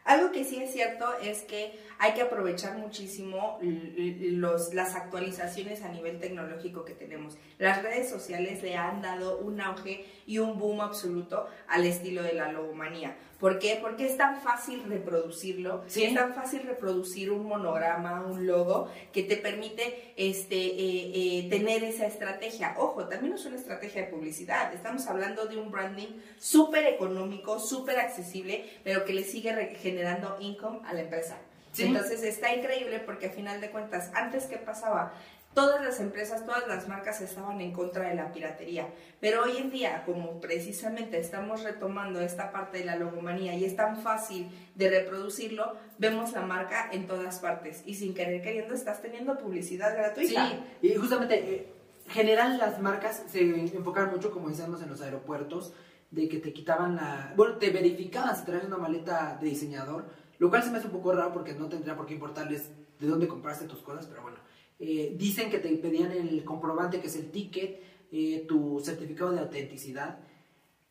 Algo 0.05 0.33
que 0.33 0.45
sí 0.45 0.63
es 0.63 0.71
cierto 0.71 1.07
es 1.23 1.43
que 1.43 1.79
hay 1.99 2.13
que 2.13 2.23
aprovechar 2.23 2.77
muchísimo 2.77 3.59
los, 3.63 4.75
las 4.75 4.95
actualizaciones 4.97 5.83
a 5.83 5.89
nivel 5.89 6.21
tecnológico 6.21 6.85
que 6.85 6.93
tenemos. 6.93 7.39
Las 7.59 7.83
redes 7.83 8.11
sociales 8.11 8.63
le 8.63 8.77
han 8.77 9.01
dado 9.01 9.39
un 9.39 9.63
auge 9.63 10.05
y 10.27 10.39
un 10.39 10.59
boom 10.59 10.83
absoluto 10.83 11.47
al 11.69 11.85
estilo 11.85 12.23
de 12.23 12.35
la 12.35 12.53
logomanía. 12.53 13.17
¿Por 13.45 13.59
qué? 13.59 13.79
Porque 13.79 14.07
es 14.07 14.17
tan 14.17 14.41
fácil 14.41 14.85
reproducirlo, 14.89 15.85
Sí. 15.87 16.05
es 16.05 16.15
tan 16.15 16.33
fácil 16.33 16.63
reproducir 16.63 17.31
un 17.31 17.45
monograma, 17.45 18.25
un 18.25 18.47
logo, 18.47 18.89
que 19.13 19.23
te 19.23 19.37
permite 19.37 20.15
este, 20.17 20.57
eh, 20.57 21.13
eh, 21.15 21.51
tener 21.51 21.85
esa 21.85 22.07
estrategia. 22.07 22.75
Ojo, 22.79 23.07
también 23.07 23.35
es 23.35 23.45
una 23.45 23.57
estrategia 23.57 24.07
de 24.07 24.09
publicidad. 24.09 24.73
Estamos 24.73 25.07
hablando 25.09 25.45
de 25.45 25.59
un 25.59 25.71
branding 25.71 26.23
súper 26.39 26.87
económico, 26.87 27.59
súper 27.61 27.99
accesible, 27.99 28.65
pero 28.83 29.05
que 29.05 29.13
le 29.13 29.25
sigue 29.25 29.53
generando 29.77 30.39
income 30.41 30.81
a 30.87 30.95
la 30.95 31.03
empresa. 31.03 31.37
Sí. 31.73 31.83
Entonces 31.83 32.23
está 32.23 32.55
increíble 32.55 33.01
porque 33.01 33.27
a 33.27 33.31
final 33.31 33.61
de 33.61 33.69
cuentas, 33.69 34.11
antes 34.15 34.47
que 34.47 34.57
pasaba, 34.57 35.13
todas 35.55 35.83
las 35.83 36.01
empresas, 36.01 36.45
todas 36.45 36.67
las 36.67 36.89
marcas 36.89 37.21
estaban 37.21 37.61
en 37.61 37.73
contra 37.73 38.09
de 38.09 38.15
la 38.15 38.33
piratería. 38.33 38.89
Pero 39.21 39.45
hoy 39.45 39.57
en 39.57 39.71
día, 39.71 40.03
como 40.05 40.41
precisamente 40.41 41.19
estamos 41.19 41.63
retomando 41.63 42.21
esta 42.21 42.53
parte 42.53 42.79
de 42.79 42.85
la 42.85 42.97
logomanía 42.97 43.55
y 43.55 43.65
es 43.65 43.77
tan 43.77 43.97
fácil 43.97 44.51
de 44.75 44.91
reproducirlo, 44.91 45.77
vemos 45.99 46.33
la 46.33 46.43
marca 46.43 46.91
en 46.93 47.07
todas 47.07 47.39
partes 47.39 47.83
y 47.87 47.95
sin 47.95 48.15
querer 48.15 48.43
queriendo 48.43 48.75
estás 48.75 49.01
teniendo 49.01 49.39
publicidad 49.39 49.97
gratuita. 49.97 50.49
Sí, 50.49 50.89
y 50.89 50.95
justamente, 50.97 51.35
eh, 51.37 51.73
general 52.09 52.59
las 52.59 52.81
marcas 52.81 53.23
se 53.29 53.41
enfocan 53.41 54.11
mucho, 54.11 54.31
como 54.31 54.49
decíamos 54.49 54.83
en 54.83 54.91
los 54.91 55.01
aeropuertos, 55.01 55.73
de 56.11 56.29
que 56.29 56.39
te 56.39 56.53
quitaban 56.53 56.97
la... 56.97 57.33
Bueno, 57.37 57.57
te 57.57 57.71
verificaban 57.71 58.37
si 58.37 58.45
traes 58.45 58.65
una 58.65 58.77
maleta 58.77 59.39
de 59.41 59.49
diseñador, 59.49 60.05
lo 60.39 60.51
cual 60.51 60.63
se 60.63 60.71
me 60.71 60.79
hace 60.79 60.89
un 60.89 60.93
poco 60.93 61.13
raro 61.13 61.33
porque 61.33 61.55
no 61.55 61.69
tendría 61.69 61.97
por 61.97 62.07
qué 62.07 62.15
importarles 62.15 62.71
de 63.01 63.07
dónde 63.07 63.29
compraste 63.29 63.67
tus 63.67 63.81
cosas, 63.81 64.07
pero 64.07 64.23
bueno. 64.23 64.39
Eh, 64.87 65.15
dicen 65.17 65.51
que 65.51 65.61
te 65.61 65.71
pedían 65.77 66.13
el 66.13 66.45
comprobante, 66.45 67.01
que 67.01 67.07
es 67.07 67.17
el 67.17 67.31
ticket, 67.31 67.81
eh, 68.13 68.45
tu 68.47 68.83
certificado 68.85 69.33
de 69.33 69.41
autenticidad. 69.41 70.19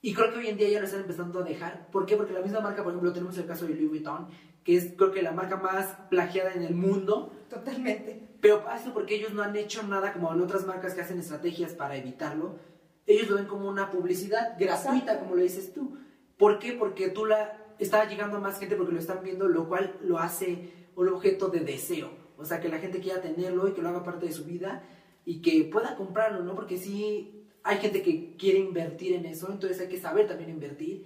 Y 0.02 0.16
creo 0.16 0.34
que 0.34 0.40
hoy 0.40 0.48
en 0.48 0.58
día 0.58 0.68
ya 0.68 0.80
lo 0.80 0.86
están 0.86 1.02
empezando 1.02 1.42
a 1.42 1.44
dejar. 1.44 1.92
¿Por 1.92 2.08
qué? 2.08 2.18
Porque 2.18 2.34
la 2.34 2.42
misma 2.42 2.60
marca, 2.60 2.82
por 2.82 2.92
ejemplo, 2.92 3.14
tenemos 3.14 3.38
el 3.38 3.46
caso 3.46 3.68
de 3.68 3.76
Louis 3.76 3.90
Vuitton, 3.90 4.30
que 4.64 4.78
es 4.78 4.94
creo 4.98 5.12
que 5.12 5.22
la 5.22 5.32
marca 5.32 5.58
más 5.58 5.96
plagiada 6.10 6.54
en 6.54 6.64
el 6.64 6.74
mundo. 6.74 7.32
Totalmente. 7.52 8.20
Pero 8.42 8.64
pasa 8.64 8.92
porque 8.96 9.14
ellos 9.14 9.32
no 9.32 9.44
han 9.44 9.56
hecho 9.56 9.84
nada 9.84 10.12
como 10.12 10.34
en 10.34 10.42
otras 10.42 10.66
marcas 10.66 10.96
que 10.96 11.02
hacen 11.02 11.20
estrategias 11.20 11.74
para 11.74 11.96
evitarlo. 11.96 12.58
Ellos 13.06 13.30
lo 13.30 13.36
ven 13.36 13.46
como 13.46 13.70
una 13.70 13.92
publicidad 13.92 14.58
gratuita, 14.58 15.20
como 15.20 15.36
lo 15.36 15.44
dices 15.44 15.72
tú. 15.72 16.00
¿Por 16.36 16.58
qué? 16.58 16.74
Porque 16.74 17.10
tú 17.10 17.28
la 17.28 17.76
está 17.78 18.10
llegando 18.10 18.38
a 18.38 18.40
más 18.40 18.60
gente 18.60 18.76
porque 18.76 18.94
lo 18.94 19.00
están 19.00 19.22
viendo, 19.24 19.48
lo 19.48 19.70
cual 19.70 19.98
lo 20.02 20.18
hace 20.18 20.72
un 20.96 21.10
objeto 21.10 21.50
de 21.50 21.60
deseo. 21.60 22.23
O 22.44 22.46
sea, 22.46 22.60
que 22.60 22.68
la 22.68 22.78
gente 22.78 23.00
quiera 23.00 23.22
tenerlo 23.22 23.68
y 23.68 23.74
que 23.74 23.82
lo 23.82 23.90
haga 23.90 24.04
parte 24.04 24.26
de 24.26 24.34
su 24.34 24.44
vida 24.44 24.84
y 25.26 25.42
que 25.42 25.64
pueda 25.64 25.96
comprarlo, 25.96 26.44
¿no? 26.44 26.56
Porque 26.56 26.78
sí 26.78 27.48
hay 27.64 27.78
gente 27.78 28.04
que 28.04 28.36
quiere 28.36 28.60
invertir 28.60 29.14
en 29.14 29.26
eso, 29.26 29.50
entonces 29.50 29.80
hay 29.80 29.88
que 29.88 30.00
saber 30.00 30.28
también 30.28 30.50
invertir 30.50 31.06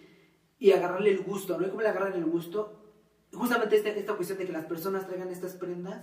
y 0.57 0.71
agarrarle 0.71 1.11
el 1.11 1.19
gusto, 1.19 1.59
¿no? 1.59 1.67
¿Y 1.67 1.69
cómo 1.69 1.83
le 1.83 1.89
agarran 1.89 2.13
el 2.13 2.25
gusto? 2.25 2.81
Justamente 3.31 3.75
este, 3.75 3.99
esta 3.99 4.15
cuestión 4.15 4.39
de 4.39 4.47
que 4.47 4.51
las 4.51 4.65
personas 4.65 5.05
traigan 5.05 5.29
estas 5.29 5.53
prendas, 5.53 6.01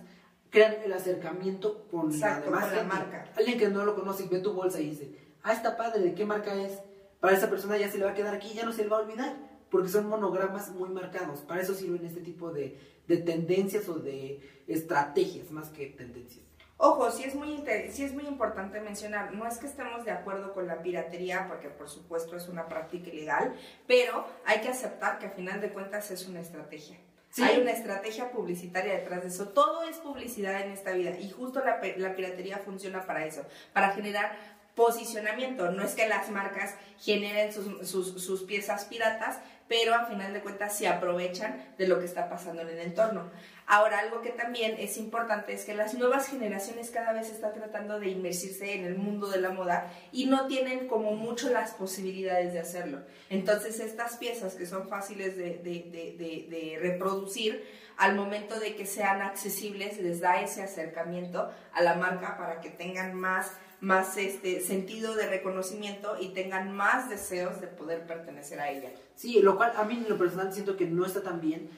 crean 0.51 0.77
el 0.85 0.93
acercamiento 0.93 1.89
con 1.91 2.17
la 2.21 2.41
demás 2.41 2.87
marca. 2.87 3.33
Alguien 3.37 3.59
que 3.59 3.69
no 3.69 3.85
lo 3.85 3.97
conoce 3.97 4.25
y 4.25 4.29
ve 4.29 4.39
tu 4.39 4.53
bolsa 4.53 4.81
y 4.81 4.91
dice, 4.91 5.19
ah, 5.43 5.53
está 5.53 5.77
padre, 5.77 6.01
¿de 6.01 6.15
qué 6.15 6.25
marca 6.25 6.55
es? 6.55 6.79
Para 7.19 7.37
esa 7.37 7.51
persona 7.51 7.77
ya 7.77 7.91
se 7.91 7.99
le 7.99 8.05
va 8.05 8.13
a 8.13 8.15
quedar 8.15 8.35
aquí, 8.35 8.55
ya 8.55 8.65
no 8.65 8.73
se 8.73 8.85
le 8.85 8.89
va 8.89 8.99
a 8.99 9.01
olvidar 9.01 9.54
porque 9.71 9.89
son 9.89 10.09
monogramas 10.09 10.71
muy 10.71 10.89
marcados. 10.91 11.41
Para 11.41 11.63
eso 11.63 11.75
sirven 11.75 12.05
este 12.05 12.21
tipo 12.21 12.53
de, 12.53 12.79
de 13.07 13.17
tendencias 13.19 13.89
o 13.89 13.99
de 13.99 14.41
estrategias 14.67 15.51
más 15.51 15.71
que 15.71 15.87
tendencias. 15.87 16.45
Ojo, 16.77 17.11
sí 17.11 17.23
es, 17.23 17.35
muy 17.35 17.63
sí 17.91 18.05
es 18.05 18.13
muy 18.13 18.27
importante 18.27 18.81
mencionar, 18.81 19.33
no 19.33 19.47
es 19.47 19.59
que 19.59 19.67
estemos 19.67 20.05
de 20.05 20.11
acuerdo 20.11 20.53
con 20.53 20.67
la 20.67 20.83
piratería, 20.83 21.47
porque 21.49 21.69
por 21.69 21.89
supuesto 21.89 22.37
es 22.37 22.49
una 22.49 22.67
práctica 22.67 23.11
ilegal, 23.11 23.55
pero 23.87 24.27
hay 24.45 24.61
que 24.61 24.69
aceptar 24.69 25.19
que 25.19 25.27
a 25.27 25.31
final 25.31 25.61
de 25.61 25.73
cuentas 25.73 26.11
es 26.11 26.27
una 26.27 26.41
estrategia. 26.41 26.99
Hay 27.43 27.61
una 27.61 27.73
estrategia 27.73 28.31
publicitaria 28.31 28.95
detrás 28.95 29.23
de 29.23 29.29
eso. 29.29 29.49
Todo 29.49 29.83
es 29.85 29.97
publicidad 29.97 30.61
en 30.61 30.71
esta 30.71 30.93
vida 30.93 31.19
y 31.19 31.31
justo 31.31 31.61
la, 31.65 31.81
la 31.97 32.15
piratería 32.15 32.59
funciona 32.59 33.05
para 33.07 33.27
eso, 33.27 33.45
para 33.73 33.91
generar 33.91 34.37
posicionamiento. 34.75 35.71
No 35.71 35.83
es 35.85 35.95
que 35.95 36.09
las 36.09 36.31
marcas 36.31 36.75
generen 36.99 37.53
sus, 37.53 37.89
sus, 37.89 38.23
sus 38.23 38.43
piezas 38.43 38.85
piratas, 38.85 39.39
pero 39.69 39.95
a 39.95 40.07
final 40.07 40.33
de 40.33 40.41
cuentas 40.41 40.77
se 40.77 40.89
aprovechan 40.89 41.75
de 41.79 41.87
lo 41.87 41.99
que 41.99 42.05
está 42.05 42.29
pasando 42.29 42.63
en 42.63 42.69
el 42.69 42.79
entorno. 42.79 43.31
Ahora, 43.67 44.01
algo 44.01 44.21
que 44.21 44.31
también 44.31 44.77
es 44.79 44.99
importante 44.99 45.55
es 45.55 45.65
que 45.65 45.75
las 45.75 45.95
nuevas 45.95 46.29
generaciones 46.29 46.91
cada 46.91 47.15
vez 47.15 47.31
están 47.31 47.55
tratando 47.55 47.99
de 47.99 48.09
inmersirse 48.09 48.75
en 48.75 48.85
el 48.85 48.97
mundo 48.97 49.29
de 49.29 49.41
la 49.41 49.51
moda 49.51 49.91
y 50.13 50.27
no 50.27 50.47
tienen 50.49 50.87
como 50.87 51.13
mucho 51.13 51.49
las 51.49 51.73
posibilidades 51.73 52.53
de 52.53 52.59
hacerlo. 52.59 53.01
Entonces, 53.31 53.81
estas 53.81 54.19
piezas 54.19 54.55
que 54.55 54.67
son 54.67 54.89
fáciles 54.89 55.37
de, 55.37 56.79
reproducir, 56.81 57.65
al 57.97 58.17
momento 58.17 58.59
de 58.59 58.75
que 58.75 58.87
sean 58.87 59.23
accesibles, 59.23 59.99
les 59.99 60.21
da 60.21 60.43
ese 60.43 60.63
acercamiento 60.63 61.51
a 61.73 61.83
la 61.83 61.95
marca 61.95 62.37
para 62.37 62.61
que 62.61 62.69
tengan 62.69 63.15
más 63.15 63.53
más 63.85 64.17
este 64.17 64.61
sentido 64.61 65.15
de 65.15 65.29
reconocimiento 65.29 66.17
y 66.21 66.29
tengan 66.29 66.75
más 66.75 67.11
deseos 67.11 67.61
de 67.61 67.67
poder 67.69 68.07
pertenecer 68.07 68.61
a 68.61 68.71
ella. 68.71 68.93
Sí, 69.15 69.41
lo 69.43 69.57
cual 69.57 69.73
a 69.77 69.85
mí 69.85 69.95
en 69.95 70.09
lo 70.09 70.19
personal 70.19 70.53
siento 70.53 70.77
que 70.77 70.87
no 70.87 71.05
está 71.05 71.23
tan 71.23 71.41
bien 71.41 71.71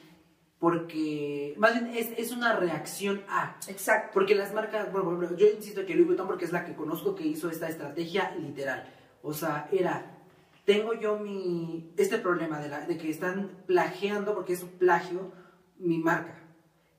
porque 0.59 1.53
más 1.57 1.73
bien 1.73 1.95
es, 1.95 2.09
es 2.17 2.31
una 2.31 2.55
reacción 2.55 3.21
a. 3.29 3.57
Exacto. 3.67 4.11
Porque 4.13 4.33
las 4.33 4.53
marcas, 4.53 4.91
bueno, 4.91 5.35
yo 5.35 5.47
insisto 5.47 5.85
que 5.85 5.93
Louis 5.93 6.07
Vuitton 6.07 6.27
porque 6.27 6.45
es 6.45 6.51
la 6.51 6.65
que 6.65 6.75
conozco 6.75 7.13
que 7.13 7.27
hizo 7.27 7.49
esta 7.49 7.69
estrategia 7.69 8.35
literal. 8.39 8.91
O 9.21 9.33
sea, 9.33 9.69
era 9.71 10.17
tengo 10.65 10.93
yo 10.93 11.17
mi 11.17 11.93
este 11.95 12.17
problema 12.17 12.59
de, 12.59 12.67
la, 12.67 12.81
de 12.81 12.97
que 12.97 13.09
están 13.09 13.63
plagiando 13.67 14.33
porque 14.33 14.53
es 14.53 14.63
un 14.63 14.71
plagio 14.71 15.31
mi 15.77 15.97
marca. 15.99 16.43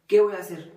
¿Qué 0.06 0.20
voy 0.20 0.34
a 0.34 0.38
hacer? 0.38 0.72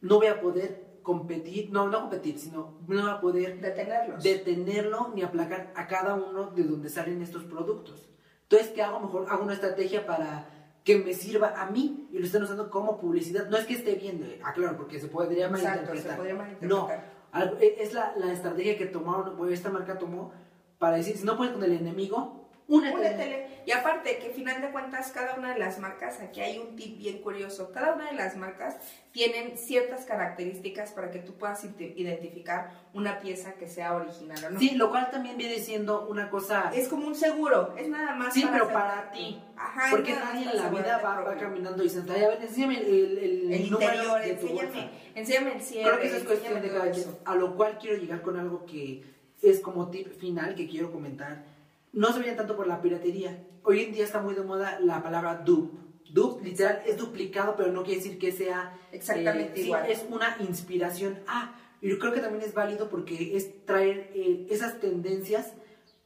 No 0.00 0.18
voy 0.18 0.28
a 0.28 0.40
poder 0.40 0.85
competir, 1.06 1.70
no, 1.70 1.88
no 1.88 2.00
competir, 2.00 2.36
sino 2.36 2.80
no 2.88 3.04
va 3.04 3.12
a 3.12 3.20
poder 3.20 3.60
detenerlo 3.60 5.12
ni 5.14 5.22
aplacar 5.22 5.72
a 5.76 5.86
cada 5.86 6.14
uno 6.14 6.50
de 6.50 6.64
donde 6.64 6.88
salen 6.88 7.22
estos 7.22 7.44
productos. 7.44 8.08
Entonces, 8.42 8.70
¿qué 8.70 8.82
hago? 8.82 8.98
Mejor 8.98 9.26
hago 9.30 9.44
una 9.44 9.52
estrategia 9.52 10.04
para 10.04 10.48
que 10.82 10.98
me 10.98 11.14
sirva 11.14 11.62
a 11.62 11.70
mí 11.70 12.08
y 12.10 12.18
lo 12.18 12.26
estén 12.26 12.42
usando 12.42 12.68
como 12.70 12.98
publicidad. 12.98 13.48
No 13.48 13.56
es 13.56 13.66
que 13.66 13.74
esté 13.74 13.94
viendo, 13.94 14.26
ah, 14.42 14.52
claro, 14.52 14.76
porque 14.76 14.98
se 14.98 15.06
podría 15.06 15.48
malinterpretar. 15.48 16.18
No, 16.62 16.88
e, 16.90 17.76
es 17.78 17.94
la, 17.94 18.12
la 18.16 18.32
estrategia 18.32 18.76
que 18.76 18.86
tomaron, 18.86 19.36
esta 19.52 19.70
marca 19.70 19.98
tomó 19.98 20.32
para 20.80 20.96
decir, 20.96 21.16
si 21.16 21.24
no 21.24 21.36
puedes 21.36 21.54
con 21.54 21.62
el 21.62 21.72
enemigo, 21.72 22.45
Únetele. 22.68 23.46
Y 23.64 23.72
aparte, 23.72 24.18
que 24.18 24.30
final 24.30 24.60
de 24.60 24.70
cuentas, 24.70 25.10
cada 25.12 25.34
una 25.34 25.52
de 25.52 25.58
las 25.58 25.78
marcas, 25.78 26.20
aquí 26.20 26.40
hay 26.40 26.58
un 26.58 26.76
tip 26.76 26.98
bien 26.98 27.18
curioso, 27.18 27.72
cada 27.72 27.94
una 27.94 28.10
de 28.10 28.16
las 28.16 28.36
marcas 28.36 28.76
tienen 29.12 29.56
ciertas 29.56 30.04
características 30.04 30.92
para 30.92 31.10
que 31.10 31.20
tú 31.20 31.34
puedas 31.34 31.64
identificar 31.64 32.70
una 32.92 33.20
pieza 33.20 33.54
que 33.54 33.68
sea 33.68 33.94
original 33.94 34.38
o 34.44 34.50
no. 34.50 34.60
Sí, 34.60 34.72
lo 34.74 34.90
cual 34.90 35.10
también 35.10 35.36
viene 35.36 35.58
siendo 35.58 36.06
una 36.06 36.28
cosa... 36.28 36.70
Es 36.74 36.88
como 36.88 37.06
un 37.06 37.14
seguro, 37.14 37.74
es 37.76 37.88
nada 37.88 38.14
más 38.14 38.34
Sí, 38.34 38.46
pero 38.50 38.68
para 38.72 39.10
ti. 39.10 39.40
Ajá, 39.56 39.88
Porque 39.90 40.12
nadie 40.12 40.50
en 40.50 40.56
la 40.56 40.68
vida 40.68 40.98
va, 40.98 41.36
caminando 41.36 41.82
y 41.82 41.88
senta, 41.88 42.14
a 42.14 42.28
ver, 42.28 42.42
enséñame 42.42 42.80
el, 42.80 43.18
el, 43.18 43.52
el 43.52 43.60
interior, 43.66 44.22
enséñame, 44.22 44.90
enséñame 45.14 45.52
el 45.54 45.62
cierre. 45.62 45.88
Creo 45.88 46.00
que 46.00 46.06
eso 46.08 46.16
es 46.16 46.24
cuestión 46.24 46.60
de 46.60 46.68
cada 46.68 46.90
quien. 46.90 47.06
A 47.24 47.34
lo 47.34 47.56
cual 47.56 47.78
quiero 47.80 47.96
llegar 47.96 48.22
con 48.22 48.38
algo 48.38 48.66
que 48.66 49.02
es 49.42 49.60
como 49.60 49.90
tip 49.90 50.08
final 50.18 50.54
que 50.54 50.68
quiero 50.68 50.90
comentar 50.92 51.55
no 51.96 52.12
se 52.12 52.20
veían 52.20 52.36
tanto 52.36 52.54
por 52.54 52.66
la 52.68 52.80
piratería. 52.82 53.42
Hoy 53.62 53.80
en 53.80 53.92
día 53.92 54.04
está 54.04 54.20
muy 54.20 54.34
de 54.34 54.42
moda 54.42 54.78
la 54.80 55.02
palabra 55.02 55.42
dupe. 55.44 55.78
Dupe, 56.10 56.44
literal, 56.44 56.82
es 56.86 56.96
duplicado, 56.98 57.56
pero 57.56 57.72
no 57.72 57.82
quiere 57.82 58.00
decir 58.00 58.18
que 58.18 58.30
sea 58.30 58.78
exactamente 58.92 59.60
eh, 59.60 59.64
igual. 59.64 59.90
es 59.90 60.04
una 60.08 60.36
inspiración 60.40 61.18
a. 61.26 61.58
Y 61.80 61.88
yo 61.88 61.98
creo 61.98 62.12
que 62.12 62.20
también 62.20 62.44
es 62.44 62.54
válido 62.54 62.88
porque 62.88 63.36
es 63.36 63.64
traer 63.64 64.10
eh, 64.14 64.46
esas 64.50 64.78
tendencias, 64.78 65.54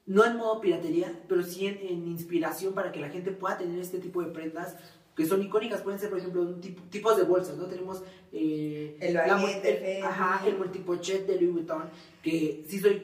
no 0.06 0.25
en 0.25 0.37
modo 0.37 0.61
piratería, 0.61 1.12
pero 1.28 1.42
sí 1.42 1.66
en, 1.66 2.06
inspiración 2.09 2.73
para 2.73 2.92
que 2.92 3.00
la 3.00 3.11
gente 3.11 3.32
pueda 3.32 3.59
tener 3.59 3.78
este 3.78 3.99
tipo 3.99 4.23
de 4.23 4.30
prendas 4.30 4.76
que 5.16 5.26
son 5.26 5.42
icónicas. 5.42 5.82
Pueden 5.82 5.99
ser, 5.99 6.09
por 6.09 6.18
ejemplo, 6.18 6.42
un 6.42 6.61
tipo, 6.61 6.82
tipos 6.85 7.16
de 7.16 7.25
bolsas, 7.25 7.56
¿no? 7.56 7.66
Tenemos 7.66 8.02
eh, 8.32 8.97
el, 9.00 9.14
la, 9.14 9.25
el, 9.25 10.02
ajá, 10.04 10.47
el 10.47 10.56
multipochet 10.56 11.26
de 11.26 11.35
Louis 11.35 11.52
Vuitton, 11.52 11.90
que 12.23 12.64
sí 12.68 12.78
soy 12.78 13.02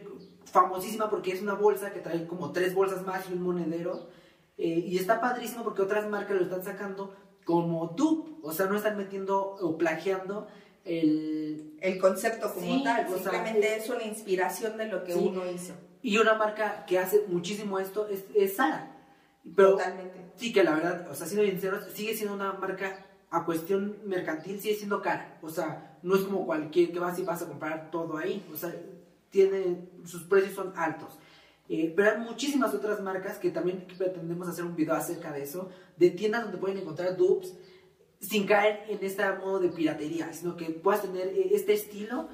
famosísima 0.57 1.11
porque 1.11 1.33
es 1.33 1.43
una 1.43 1.55
bolsa 1.55 1.93
que 1.93 2.01
trae 2.01 2.27
como 2.27 2.53
tres 2.53 2.75
bolsas 2.75 3.05
más 3.05 3.29
y 3.29 3.35
un 3.35 3.43
monedero. 3.43 4.09
Eh, 4.57 4.85
y 4.87 4.97
está 4.97 5.21
padrísimo 5.21 5.63
porque 5.63 5.83
otras 5.83 6.09
marcas 6.09 6.37
lo 6.37 6.45
están 6.45 6.65
sacando 6.65 7.15
como 7.45 7.89
dupe, 7.89 8.41
o 8.43 8.53
sea, 8.53 8.67
no 8.67 8.77
están 8.77 8.97
metiendo 8.97 9.39
o 9.39 9.77
plagiando 9.77 10.49
el, 10.85 11.77
el 11.81 11.99
concepto 11.99 12.53
como 12.55 12.83
tal, 12.83 13.07
simplemente 13.09 13.77
es 13.77 13.89
una 13.91 14.03
inspiración 14.03 14.79
de 14.79 14.87
lo 14.87 15.05
que 15.05 15.15
uno 15.15 15.49
hizo. 15.49 15.75
Y 16.03 16.17
una 16.19 16.35
marca 16.35 16.87
que 16.87 16.99
hace 16.99 17.25
muchísimo 17.29 17.79
esto 17.79 18.09
es, 18.09 18.25
es 18.35 18.57
Sara. 18.57 18.97
Pero, 19.55 19.73
Totalmente. 19.73 20.33
Sí, 20.37 20.53
que 20.53 20.65
la 20.65 20.75
verdad, 20.75 21.09
o 21.11 21.15
sea, 21.15 21.27
siendo 21.27 21.47
sinceros, 21.47 21.85
sigue 21.93 22.17
siendo 22.17 22.35
una 22.35 22.53
marca 22.55 23.05
a 23.31 23.45
cuestión 23.45 23.99
mercantil, 24.05 24.61
sigue 24.61 24.75
siendo 24.75 25.03
cara. 25.03 25.39
O 25.43 25.51
sea, 25.51 25.99
no 26.03 26.17
es 26.17 26.23
como 26.23 26.47
cualquier 26.47 26.93
que 26.93 26.99
vas 26.99 27.19
y 27.19 27.23
vas 27.23 27.43
a 27.43 27.47
comprar 27.47 27.91
todo 27.91 28.17
ahí. 28.17 28.45
O 28.53 28.57
sea, 28.57 28.75
tiene, 29.37 29.89
sus 30.05 30.23
precios 30.25 30.55
son 30.55 30.73
altos. 30.77 31.19
Eh, 31.69 31.93
pero 31.95 32.13
hay 32.13 32.19
muchísimas 32.19 32.73
otras 32.73 33.03
marcas 33.03 33.39
que 33.39 33.51
también 33.51 33.87
pretendemos 33.99 34.49
hacer 34.49 34.65
un 34.65 34.75
video 34.75 34.95
acerca 34.95 35.31
de 35.33 35.43
eso, 35.43 35.69
de 35.97 36.11
tiendas 36.11 36.45
donde 36.45 36.59
pueden 36.59 36.79
encontrar 36.79 37.17
dupes 37.17 37.55
sin 38.19 38.47
caer 38.47 38.85
en 38.89 38.99
este 39.03 39.31
modo 39.33 39.59
de 39.59 39.69
piratería, 39.69 40.33
sino 40.33 40.57
que 40.57 40.67
puedas 40.71 41.03
tener 41.03 41.29
eh, 41.29 41.51
este 41.53 41.75
estilo 41.75 42.29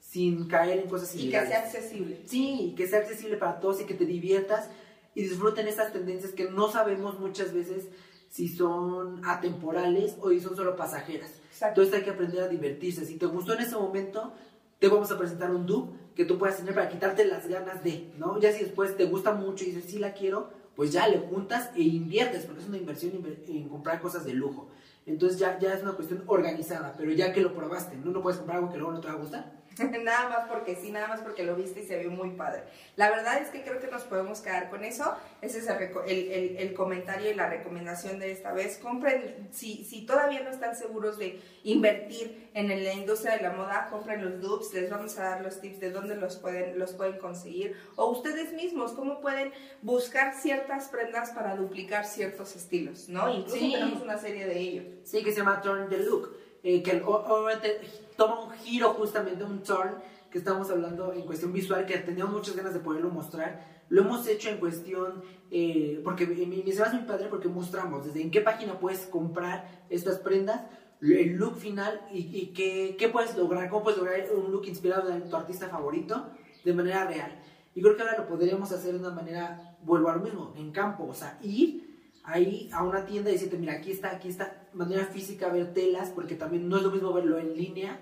sin 0.00 0.48
caer 0.48 0.80
en 0.80 0.88
cosas 0.88 1.14
ilegales. 1.14 1.48
Y 1.48 1.52
que 1.52 1.56
sea 1.56 1.64
accesible. 1.64 2.22
Sí, 2.26 2.74
que 2.76 2.88
sea 2.88 3.00
accesible 3.00 3.36
para 3.36 3.60
todos 3.60 3.80
y 3.80 3.84
que 3.84 3.94
te 3.94 4.04
diviertas 4.04 4.68
y 5.14 5.22
disfruten 5.22 5.68
estas 5.68 5.92
tendencias 5.92 6.32
que 6.32 6.50
no 6.50 6.72
sabemos 6.72 7.20
muchas 7.20 7.52
veces 7.52 7.88
si 8.30 8.48
son 8.48 9.24
atemporales 9.24 10.16
o 10.20 10.30
si 10.30 10.40
son 10.40 10.56
solo 10.56 10.76
pasajeras. 10.76 11.30
Entonces 11.60 11.94
hay 11.94 12.02
que 12.02 12.10
aprender 12.10 12.42
a 12.42 12.48
divertirse. 12.48 13.04
Si 13.04 13.16
te 13.16 13.26
gustó 13.26 13.54
en 13.54 13.60
ese 13.60 13.76
momento, 13.76 14.32
te 14.78 14.88
vamos 14.88 15.10
a 15.10 15.18
presentar 15.18 15.50
un 15.50 15.66
dupe 15.66 15.98
que 16.14 16.24
tú 16.24 16.38
puedas 16.38 16.56
tener 16.56 16.74
para 16.74 16.88
quitarte 16.88 17.24
las 17.24 17.46
ganas 17.46 17.84
de, 17.84 18.12
¿no? 18.18 18.40
Ya 18.40 18.52
si 18.52 18.64
después 18.64 18.96
te 18.96 19.04
gusta 19.04 19.32
mucho 19.32 19.64
y 19.64 19.68
dices, 19.68 19.84
sí 19.84 19.98
la 19.98 20.14
quiero, 20.14 20.50
pues 20.74 20.92
ya 20.92 21.08
le 21.08 21.18
juntas 21.18 21.70
e 21.76 21.82
inviertes, 21.82 22.44
porque 22.44 22.62
es 22.62 22.68
una 22.68 22.76
inversión 22.76 23.12
en 23.46 23.68
comprar 23.68 24.00
cosas 24.00 24.24
de 24.24 24.32
lujo. 24.32 24.68
Entonces 25.06 25.38
ya, 25.38 25.58
ya 25.58 25.74
es 25.74 25.82
una 25.82 25.92
cuestión 25.92 26.22
organizada, 26.26 26.94
pero 26.96 27.12
ya 27.12 27.32
que 27.32 27.40
lo 27.40 27.54
probaste, 27.54 27.96
¿no? 27.96 28.10
No 28.10 28.22
puedes 28.22 28.38
comprar 28.38 28.58
algo 28.58 28.70
que 28.70 28.78
luego 28.78 28.92
no 28.92 29.00
te 29.00 29.08
va 29.08 29.14
a 29.14 29.16
gustar. 29.16 29.57
nada 30.02 30.28
más 30.28 30.48
porque 30.48 30.76
sí, 30.76 30.90
nada 30.90 31.08
más 31.08 31.20
porque 31.20 31.42
lo 31.42 31.56
viste 31.56 31.80
y 31.80 31.86
se 31.86 31.98
vio 31.98 32.10
muy 32.10 32.30
padre. 32.30 32.62
La 32.96 33.10
verdad 33.10 33.40
es 33.40 33.48
que 33.48 33.62
creo 33.62 33.80
que 33.80 33.88
nos 33.88 34.02
podemos 34.02 34.40
quedar 34.40 34.70
con 34.70 34.84
eso. 34.84 35.16
Ese 35.40 35.58
es 35.58 35.68
el, 35.68 36.56
el, 36.56 36.74
comentario 36.74 37.30
y 37.30 37.34
la 37.34 37.48
recomendación 37.48 38.18
de 38.18 38.32
esta 38.32 38.52
vez. 38.52 38.78
Compren, 38.78 39.48
si, 39.52 39.84
si 39.84 40.06
todavía 40.06 40.40
no 40.40 40.50
están 40.50 40.76
seguros 40.76 41.18
de 41.18 41.40
invertir 41.64 42.50
en 42.54 42.68
la 42.68 42.92
industria 42.92 43.36
de 43.36 43.42
la 43.42 43.52
moda, 43.52 43.88
compren 43.90 44.24
los 44.24 44.40
dupes. 44.40 44.72
Les 44.74 44.90
vamos 44.90 45.18
a 45.18 45.24
dar 45.24 45.40
los 45.42 45.60
tips 45.60 45.80
de 45.80 45.90
dónde 45.90 46.16
los 46.16 46.36
pueden, 46.36 46.78
los 46.78 46.92
pueden 46.92 47.18
conseguir. 47.18 47.76
O 47.96 48.10
ustedes 48.10 48.52
mismos, 48.52 48.92
cómo 48.92 49.20
pueden 49.20 49.52
buscar 49.82 50.34
ciertas 50.34 50.88
prendas 50.88 51.30
para 51.30 51.56
duplicar 51.56 52.04
ciertos 52.04 52.56
estilos, 52.56 53.08
¿no? 53.08 53.32
Incluso 53.32 53.58
tenemos 53.58 54.02
una 54.02 54.18
serie 54.18 54.46
de 54.46 54.58
ellos. 54.58 54.84
Sí, 55.04 55.22
que 55.22 55.30
se 55.32 55.38
llama 55.38 55.60
Turn 55.62 55.88
the 55.88 55.98
Look. 55.98 56.36
Eh, 56.62 56.82
que 56.82 57.02
obviamente 57.04 57.80
toma 58.16 58.40
un 58.40 58.52
giro 58.52 58.90
justamente, 58.94 59.44
un 59.44 59.62
turn, 59.62 59.94
que 60.30 60.38
estamos 60.38 60.70
hablando 60.70 61.12
en 61.12 61.22
cuestión 61.22 61.52
visual, 61.52 61.86
que 61.86 61.98
teníamos 61.98 62.34
muchas 62.34 62.56
ganas 62.56 62.74
de 62.74 62.80
poderlo 62.80 63.10
mostrar. 63.10 63.78
Lo 63.88 64.02
hemos 64.02 64.26
hecho 64.26 64.50
en 64.50 64.58
cuestión, 64.58 65.22
eh, 65.50 66.00
porque 66.04 66.26
mi 66.26 66.70
se 66.70 66.90
muy 66.90 67.04
padre 67.04 67.28
porque 67.28 67.48
mostramos 67.48 68.04
desde 68.04 68.20
en 68.20 68.30
qué 68.30 68.40
página 68.40 68.78
puedes 68.78 69.06
comprar 69.06 69.86
estas 69.88 70.18
prendas, 70.18 70.62
el 71.00 71.36
look 71.36 71.56
final 71.56 72.00
y, 72.12 72.18
y 72.36 72.46
qué, 72.48 72.96
qué, 72.98 73.08
puedes 73.08 73.36
lograr, 73.36 73.70
cómo 73.70 73.84
puedes 73.84 73.98
lograr 73.98 74.26
un 74.34 74.50
look 74.50 74.66
inspirado 74.66 75.10
en 75.10 75.30
tu 75.30 75.36
artista 75.36 75.68
favorito 75.68 76.26
de 76.64 76.74
manera 76.74 77.06
real. 77.06 77.40
Y 77.74 77.80
creo 77.80 77.96
que 77.96 78.02
ahora 78.02 78.18
lo 78.18 78.26
podríamos 78.26 78.72
hacer 78.72 78.92
de 78.92 78.98
una 78.98 79.10
manera, 79.10 79.76
vuelvo 79.82 80.10
a 80.10 80.16
lo 80.16 80.22
mismo, 80.22 80.52
en 80.56 80.72
campo, 80.72 81.06
o 81.06 81.14
sea, 81.14 81.38
ir 81.40 81.87
ahí 82.28 82.68
a 82.72 82.82
una 82.82 83.04
tienda 83.06 83.30
y 83.30 83.34
decirte, 83.34 83.58
mira, 83.58 83.74
aquí 83.74 83.90
está, 83.90 84.10
aquí 84.10 84.28
está, 84.28 84.68
manera 84.74 85.06
física 85.06 85.48
ver 85.48 85.72
telas, 85.72 86.10
porque 86.10 86.34
también 86.34 86.68
no 86.68 86.76
es 86.76 86.82
lo 86.82 86.90
mismo 86.90 87.12
verlo 87.12 87.38
en 87.38 87.56
línea 87.56 88.00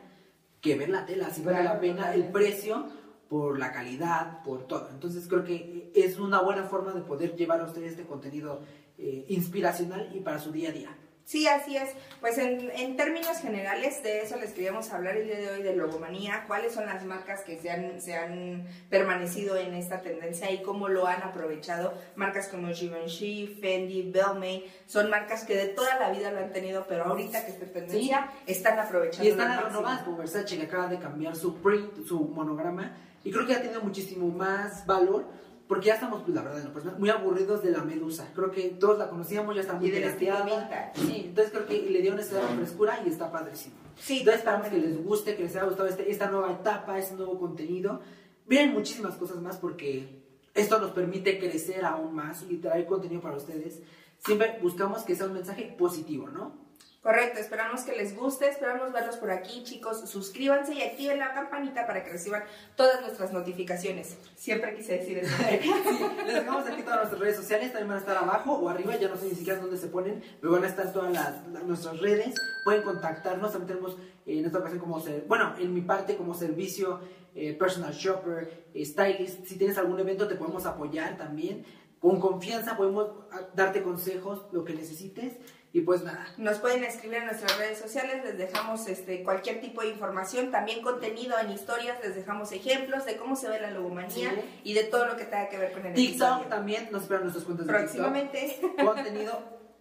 que 0.61 0.77
ver 0.77 0.89
la 0.89 1.07
tela, 1.07 1.31
si 1.31 1.43
vale 1.43 1.63
la 1.63 1.81
pena 1.81 2.13
el 2.13 2.25
precio 2.31 2.87
por 3.29 3.59
la 3.59 3.73
calidad, 3.73 4.43
por 4.43 4.67
todo. 4.67 4.89
Entonces 4.91 5.27
creo 5.29 5.45
que 5.45 5.93
es 5.95 6.19
una 6.19 6.41
buena 6.41 6.65
forma 6.65 6.93
de 6.93 7.03
poder 7.03 7.37
llevar 7.37 7.61
a 7.61 7.65
ustedes 7.65 7.93
este 7.93 8.05
contenido 8.05 8.63
eh, 8.99 9.27
inspiracional 9.29 10.11
y 10.15 10.21
para 10.21 10.39
su 10.39 10.51
día 10.53 10.71
a 10.71 10.73
día. 10.73 10.97
Sí, 11.27 11.49
así 11.49 11.77
es. 11.77 11.91
Pues 12.21 12.39
en, 12.39 12.71
en, 12.71 12.97
términos 12.97 13.39
generales 13.39 14.01
de 14.05 14.23
eso 14.23 14.37
les 14.37 14.53
queríamos 14.53 14.93
hablar 14.93 15.17
el 15.17 15.27
día 15.27 15.41
de 15.41 15.51
hoy 15.51 15.63
de 15.65 15.75
logomanía, 15.75 16.45
cuáles 16.47 16.73
son 16.73 16.87
las 16.87 17.05
marcas 17.05 17.43
que 17.43 17.59
se 17.59 17.69
han, 17.69 18.01
se 18.01 18.15
han 18.15 18.65
permanecido 18.91 19.57
en 19.57 19.75
esta 19.75 20.03
tendencia 20.03 20.53
y 20.53 20.63
cómo 20.63 20.87
lo 20.87 21.09
han 21.09 21.25
aprovechado. 21.25 21.95
Marcas 22.15 22.47
como 22.47 22.69
Givenchy, 22.69 23.59
Fendi, 23.61 24.09
Belmay, 24.09 24.73
son 24.87 25.11
marcas 25.11 25.43
que 25.43 25.57
de 25.57 25.67
toda 25.67 25.99
la 25.99 26.13
vida 26.13 26.31
lo 26.31 26.39
han 26.39 26.53
tenido, 26.53 26.87
pero 26.89 27.07
ahorita 27.07 27.45
que 27.45 27.51
está 27.51 27.67
tendencia 27.67 28.31
están 28.47 28.79
aprovechando. 28.79 29.25
Y 29.25 29.33
están 29.33 29.65
renovadas 29.65 30.05
como 30.05 30.19
Versace 30.19 30.57
que 30.57 30.63
acaba 30.63 30.87
de 30.87 31.01
cambiar 31.01 31.35
su 31.35 31.57
print, 31.57 32.07
su 32.07 32.21
monograma, 32.21 32.97
y 33.25 33.33
creo 33.33 33.45
que 33.45 33.55
ha 33.57 33.61
tenido 33.61 33.83
muchísimo 33.83 34.29
más 34.29 34.87
valor 34.87 35.27
porque 35.69 35.87
ya 35.87 35.95
estamos, 35.95 36.23
pues, 36.23 36.35
la 36.35 36.43
verdad, 36.43 36.99
muy 36.99 37.11
aburridos 37.11 37.63
de 37.63 37.71
la 37.71 37.83
medusa. 37.83 38.31
Creo 38.35 38.51
que 38.51 38.71
todos 38.71 38.99
la 38.99 39.09
conocíamos, 39.09 39.55
ya 39.55 39.63
está 39.63 39.75
muy 39.75 39.91
pirateada. 39.91 40.93
Sí, 40.95 41.25
entonces 41.27 41.53
creo 41.53 41.67
que 41.67 41.91
le 41.91 42.03
dio 42.03 42.13
una 42.13 42.23
frescura 42.23 43.01
y 43.05 43.09
está 43.09 43.33
padrísimo. 43.33 43.75
Sí, 43.97 44.19
entonces 44.21 44.41
esperamos 44.41 44.69
que 44.69 44.79
les 44.79 45.03
guste, 45.03 45.35
que 45.37 45.43
les 45.43 45.57
haya 45.57 45.65
gustado 45.65 45.89
este, 45.89 46.11
esta 46.11 46.31
nueva 46.31 46.53
etapa, 46.53 46.99
este 46.99 47.17
nuevo 47.17 47.39
contenido. 47.39 48.01
Miren 48.47 48.73
muchísimas 48.75 49.17
cosas 49.17 49.39
más 49.39 49.57
porque 49.57 50.23
esto 50.55 50.79
nos 50.79 50.93
permite 50.93 51.39
crecer 51.39 51.85
aún 51.85 52.15
más 52.15 52.45
y 52.49 52.59
traer 52.59 52.87
contenido 52.87 53.21
para 53.21 53.37
ustedes. 53.37 53.83
Siempre 54.19 54.59
buscamos 54.63 55.03
que 55.03 55.17
sea 55.17 55.27
un 55.27 55.35
mensaje 55.35 55.75
positivo, 55.77 56.29
¿no? 56.29 56.66
Correcto, 57.07 57.39
esperamos 57.39 57.83
que 57.83 57.93
les 57.93 58.17
guste, 58.17 58.49
esperamos 58.49 58.93
verlos 58.93 59.15
por 59.19 59.31
aquí, 59.31 59.63
chicos. 59.63 60.11
Suscríbanse 60.11 60.75
y 60.75 60.83
activen 60.83 61.21
la 61.21 61.35
campanita 61.35 61.87
para 61.87 62.03
que 62.03 62.11
reciban 62.11 62.43
todas 62.75 63.01
nuestras 63.01 63.33
notificaciones. 63.33 64.19
Siempre 64.35 64.75
quise 64.75 64.99
decir 64.99 65.19
eso. 65.19 65.33
les 66.27 66.35
dejamos 66.35 66.67
aquí 66.67 66.83
todas 66.83 67.03
nuestras 67.03 67.21
redes 67.21 67.37
sociales, 67.37 67.71
también 67.71 67.91
van 67.91 67.99
a 67.99 68.01
estar 68.01 68.17
abajo 68.17 68.55
o 68.55 68.69
arriba, 68.69 68.97
ya 68.97 69.07
no 69.07 69.17
sé 69.17 69.27
ni 69.27 69.37
siquiera 69.37 69.61
dónde 69.61 69.77
se 69.77 69.87
ponen, 69.87 70.21
pero 70.41 70.55
van 70.55 70.65
a 70.65 70.67
estar 70.67 70.93
todas 70.93 71.13
las, 71.13 71.47
nuestras 71.65 72.01
redes. 72.01 72.35
Pueden 72.65 72.83
contactarnos, 72.83 73.53
también 73.53 73.69
tenemos 73.69 73.97
eh, 74.27 74.41
en 74.41 74.45
esta 74.45 74.59
ocasión 74.59 74.81
como 74.81 74.99
ser, 74.99 75.27
bueno, 75.29 75.55
en 75.61 75.73
mi 75.73 75.83
parte 75.83 76.17
como 76.17 76.35
servicio 76.35 76.99
eh, 77.37 77.53
personal 77.53 77.93
shopper, 77.93 78.65
eh, 78.75 78.85
stylist. 78.85 79.47
Si 79.47 79.57
tienes 79.57 79.79
algún 79.79 80.01
evento 80.01 80.27
te 80.27 80.35
podemos 80.35 80.67
apoyar 80.67 81.17
también. 81.17 81.65
Con 82.01 82.21
confianza 82.21 82.77
podemos 82.77 83.11
ah, 83.31 83.43
darte 83.55 83.83
consejos, 83.83 84.47
lo 84.51 84.65
que 84.65 84.75
necesites. 84.75 85.35
Y 85.77 85.83
pues 85.83 86.03
nada. 86.03 86.27
Nos 86.39 86.59
pueden 86.59 86.85
escribir 86.85 87.19
en 87.19 87.27
nuestras 87.27 87.59
redes 87.59 87.79
sociales, 87.79 88.25
les 88.25 88.39
dejamos 88.39 88.89
este, 88.89 89.23
cualquier 89.23 89.61
tipo 89.61 89.83
de 89.83 89.89
información, 89.89 90.51
también 90.51 90.81
contenido 90.81 91.39
en 91.39 91.51
historias, 91.51 91.99
les 92.03 92.15
dejamos 92.15 92.51
ejemplos 92.53 93.05
de 93.05 93.19
cómo 93.19 93.37
se 93.37 93.51
ve 93.51 93.61
la 93.61 93.71
logomanía 93.71 94.33
y 94.65 94.73
de 94.73 94.85
todo 94.85 95.05
lo 95.05 95.19
que 95.19 95.25
tenga 95.25 95.51
que 95.51 95.59
ver 95.59 95.73
con 95.73 95.85
el 95.85 95.93
TikTok 95.93 96.49
también, 96.49 96.89
nos 96.91 97.03
esperan 97.03 97.25
nuestros 97.25 97.45
cuentos 97.45 97.67
de 97.67 97.75
Próximamente. 97.75 98.59
Contenido, 98.83 99.39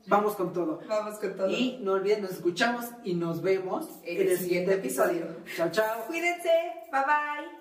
vamos 0.08 0.36
con 0.36 0.51
todo. 0.51 0.81
Vamos 0.86 1.17
con 1.17 1.34
todo. 1.38 1.49
Y 1.49 1.79
no 1.81 1.93
olviden, 1.93 2.23
nos 2.23 2.31
escuchamos 2.31 2.88
y 3.05 3.13
nos 3.13 3.41
vemos 3.41 3.88
en, 4.03 4.27
el, 4.27 4.38
siguiente 4.38 4.73
episodio. 4.73 5.27
Chao, 5.55 5.71
chao. 5.71 6.08
Cuídense, 6.08 6.51
bye 6.91 7.03
bye. 7.05 7.54